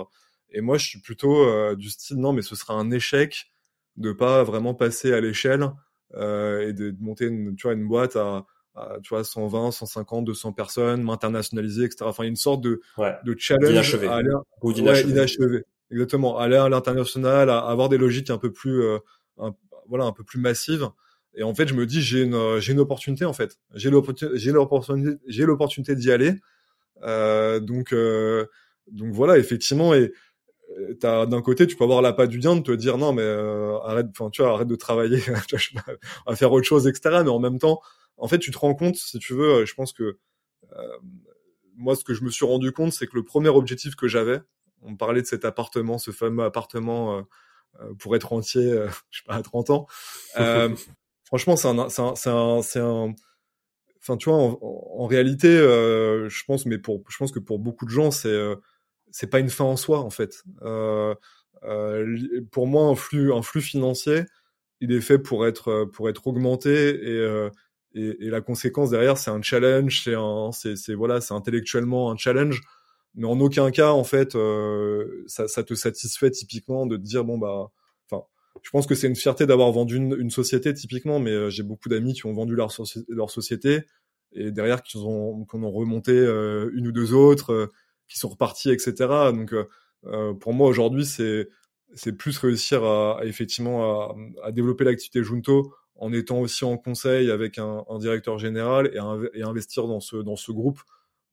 [0.51, 3.51] Et moi, je suis plutôt du style non, mais ce sera un échec
[3.97, 5.69] de pas vraiment passer à l'échelle
[6.13, 8.45] et de, de, monter une tu vois une boîte à
[9.01, 12.05] tu vois, 120, 150, 200 personnes, m'internationaliser, etc.
[12.05, 12.79] Enfin, une sorte de,
[13.23, 14.07] de challenge inachevé.
[14.07, 14.21] à
[14.61, 15.63] Ou inachevé.
[15.89, 16.37] Exactement.
[16.37, 18.99] Aller à l'international, à avoir des logiques un peu plus, euh,
[19.87, 20.87] voilà, un peu plus massives.
[21.33, 23.57] Et en fait, je me dis, j'ai une, j'ai une opportunité, en fait.
[23.73, 26.35] J'ai l'opportunité, j'ai l'opportunité, j'ai l'opportunité d'y aller.
[27.03, 28.47] Euh, donc, euh,
[28.91, 30.13] donc voilà, effectivement, et euh,
[30.99, 33.77] t'as d'un côté, tu peux avoir la patte du de te dire non, mais euh,
[33.79, 35.19] arrête, enfin, tu vois, arrête de travailler,
[36.25, 37.21] à faire autre chose, etc.
[37.23, 37.81] Mais en même temps,
[38.17, 40.17] en fait, tu te rends compte, si tu veux, euh, je pense que
[40.73, 40.97] euh,
[41.75, 44.41] moi, ce que je me suis rendu compte, c'est que le premier objectif que j'avais,
[44.81, 47.25] on parlait de cet appartement, ce fameux appartement
[47.79, 48.63] euh, pour être entier,
[49.09, 49.87] je sais pas, à 30 ans.
[51.23, 53.13] franchement, c'est un, c'est un, c'est un, c'est un,
[54.01, 57.91] enfin, tu vois, en, réalité, je pense, mais pour, je pense que pour beaucoup de
[57.91, 58.55] gens, c'est,
[59.11, 60.43] c'est pas une fin en soi, en fait.
[62.51, 64.23] pour moi, un flux, financier,
[64.79, 67.49] il est fait pour être, pour être augmenté et
[67.93, 72.61] et, la conséquence derrière, c'est un challenge, c'est voilà, c'est intellectuellement un challenge,
[73.15, 77.37] mais en aucun cas, en fait, euh, ça, te satisfait typiquement de te dire bon
[77.37, 77.71] bah,
[78.63, 81.63] je pense que c'est une fierté d'avoir vendu une, une, société typiquement, mais euh, j'ai
[81.63, 82.71] beaucoup d'amis qui ont vendu leur,
[83.31, 83.81] société
[84.33, 87.71] et derrière qui ont, qui ont remonté euh, une ou deux autres, euh,
[88.07, 88.93] qui sont repartis, etc.
[89.33, 89.53] Donc
[90.39, 91.49] pour moi aujourd'hui, c'est
[91.93, 96.77] c'est plus réussir à, à effectivement à, à développer l'activité Junto en étant aussi en
[96.77, 100.79] conseil avec un, un directeur général et, investir dans ce, dans ce groupe.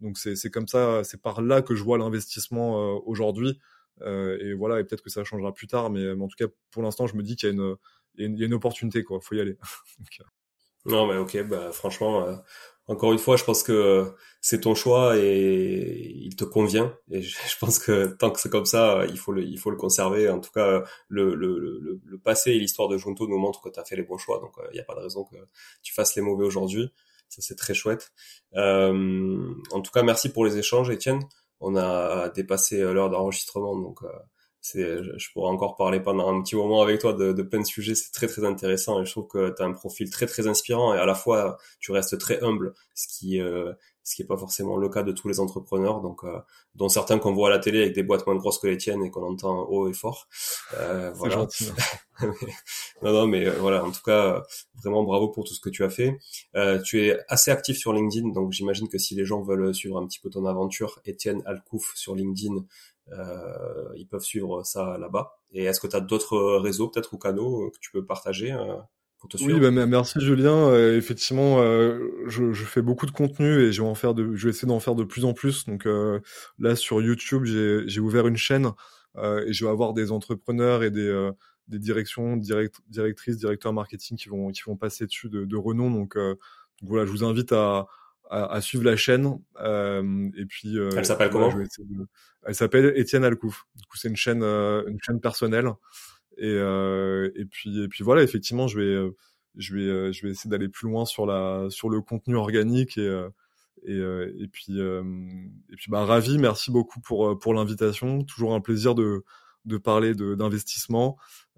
[0.00, 3.60] Donc c'est comme ça, c'est par là que je vois l'investissement euh, aujourd'hui.
[4.02, 6.82] Euh, et voilà, et peut-être que ça changera plus tard, mais, en tout cas, pour
[6.82, 9.20] l'instant, je me dis qu'il y, y, y, a une opportunité, quoi.
[9.20, 9.56] Faut y aller.
[10.86, 10.90] Euh.
[10.90, 12.36] non, mais ok, bah franchement, euh,
[12.86, 16.96] encore une fois, je pense que c'est ton choix et il te convient.
[17.10, 19.76] Et je pense que tant que c'est comme ça, il faut le, il faut le
[19.76, 20.28] conserver.
[20.28, 23.70] En tout cas, le, le, le, le passé et l'histoire de Junto nous montrent que
[23.70, 24.38] tu as fait les bons choix.
[24.40, 25.36] Donc, euh, il n'y a pas de raison que
[25.82, 26.92] tu fasses les mauvais aujourd'hui.
[27.30, 28.12] Ça, c'est très chouette.
[28.54, 31.20] Euh, en tout cas, merci pour les échanges, Étienne.
[31.60, 34.08] On a dépassé l'heure d'enregistrement, donc euh,
[34.72, 37.94] je pourrais encore parler pendant un petit moment avec toi de, de plein de sujets.
[37.94, 40.94] C'est très très intéressant et je trouve que tu as un profil très très inspirant
[40.94, 43.72] et à la fois tu restes très humble, ce qui euh,
[44.04, 46.38] ce qui est pas forcément le cas de tous les entrepreneurs, donc euh,
[46.74, 49.02] dont certains qu'on voit à la télé avec des boîtes moins grosses que les tiennes
[49.02, 50.28] et qu'on entend haut et fort.
[50.74, 51.36] Euh, voilà.
[51.36, 51.70] Gentil,
[53.02, 54.42] non non mais euh, voilà, en tout cas
[54.82, 56.18] vraiment bravo pour tout ce que tu as fait.
[56.54, 59.98] Euh, tu es assez actif sur LinkedIn, donc j'imagine que si les gens veulent suivre
[59.98, 62.66] un petit peu ton aventure, Étienne Alcouf sur LinkedIn,
[63.96, 65.36] ils peuvent suivre ça là-bas.
[65.52, 68.76] Et est-ce que tu as d'autres réseaux peut-être ou canaux que tu peux partager euh,
[69.18, 69.58] pour te suivre?
[69.58, 70.68] Oui, bah, merci Julien.
[70.68, 74.44] Euh, effectivement, je, je, fais beaucoup de contenu et je vais en faire de, je
[74.44, 75.66] vais essayer d'en faire de plus en plus.
[75.66, 75.86] Donc
[76.58, 78.72] là sur YouTube, j'ai ouvert une chaîne
[79.16, 81.30] et je vais avoir des entrepreneurs et des
[81.66, 85.90] des directions, direct, directrices, directeurs marketing qui vont qui vont passer dessus de, de renom.
[85.90, 87.86] Donc, donc voilà, je vous invite à
[88.30, 89.38] à, suivre la chaîne.
[89.60, 91.52] Euh, et puis, euh, elle s'appelle comment
[92.46, 93.66] Elle s'appelle Étienne Alcouf.
[93.76, 95.70] Du coup, c'est une chaîne, euh, une chaîne personnelle.
[96.36, 99.10] Et, et puis, et puis voilà, effectivement, je vais,
[99.56, 103.28] je vais, je vais essayer d'aller plus loin sur la, sur le contenu organique et
[103.86, 106.38] et, et puis, et puis, bah, ravi.
[106.38, 108.24] Merci beaucoup pour pour l'invitation.
[108.24, 109.22] Toujours un plaisir de
[109.64, 111.16] de parler d'investissement.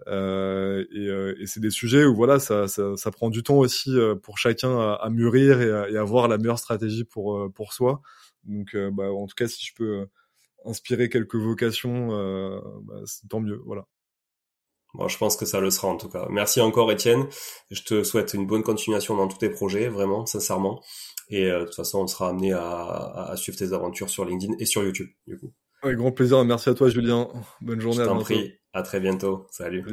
[0.08, 3.56] Euh, et, euh, et c'est des sujets où voilà, ça, ça, ça, prend du temps
[3.56, 7.38] aussi euh, pour chacun à, à mûrir et à, et avoir la meilleure stratégie pour
[7.38, 8.02] euh, pour soi.
[8.44, 10.06] Donc, bah, en tout cas, si je peux
[10.64, 12.08] inspirer quelques vocations,
[12.82, 13.60] bah, tant mieux.
[13.66, 13.86] Voilà.
[14.94, 16.28] Bon, je pense que ça le sera en tout cas.
[16.30, 17.26] Merci encore Étienne.
[17.72, 20.80] Je te souhaite une bonne continuation dans tous tes projets, vraiment, sincèrement.
[21.28, 24.64] Et de toute façon, on sera amené à, à, suivre tes aventures sur LinkedIn et
[24.64, 25.52] sur YouTube, du coup.
[25.86, 26.44] Avec grand plaisir.
[26.44, 27.28] Merci à toi, Julien.
[27.60, 27.98] Bonne journée.
[28.00, 28.54] Je t'en prie.
[28.72, 29.46] À très bientôt.
[29.50, 29.84] Salut.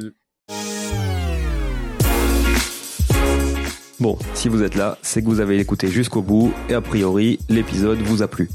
[4.00, 7.38] Bon, si vous êtes là, c'est que vous avez écouté jusqu'au bout et a priori,
[7.48, 8.50] l'épisode vous a plu.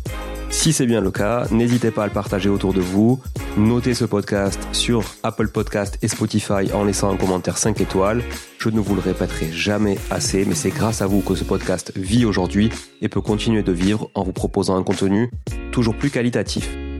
[0.49, 3.21] Si c'est bien le cas, n'hésitez pas à le partager autour de vous.
[3.55, 8.21] Notez ce podcast sur Apple Podcast et Spotify en laissant un commentaire 5 étoiles.
[8.57, 11.93] Je ne vous le répéterai jamais assez, mais c'est grâce à vous que ce podcast
[11.95, 12.69] vit aujourd'hui
[13.01, 15.31] et peut continuer de vivre en vous proposant un contenu
[15.71, 16.69] toujours plus qualitatif.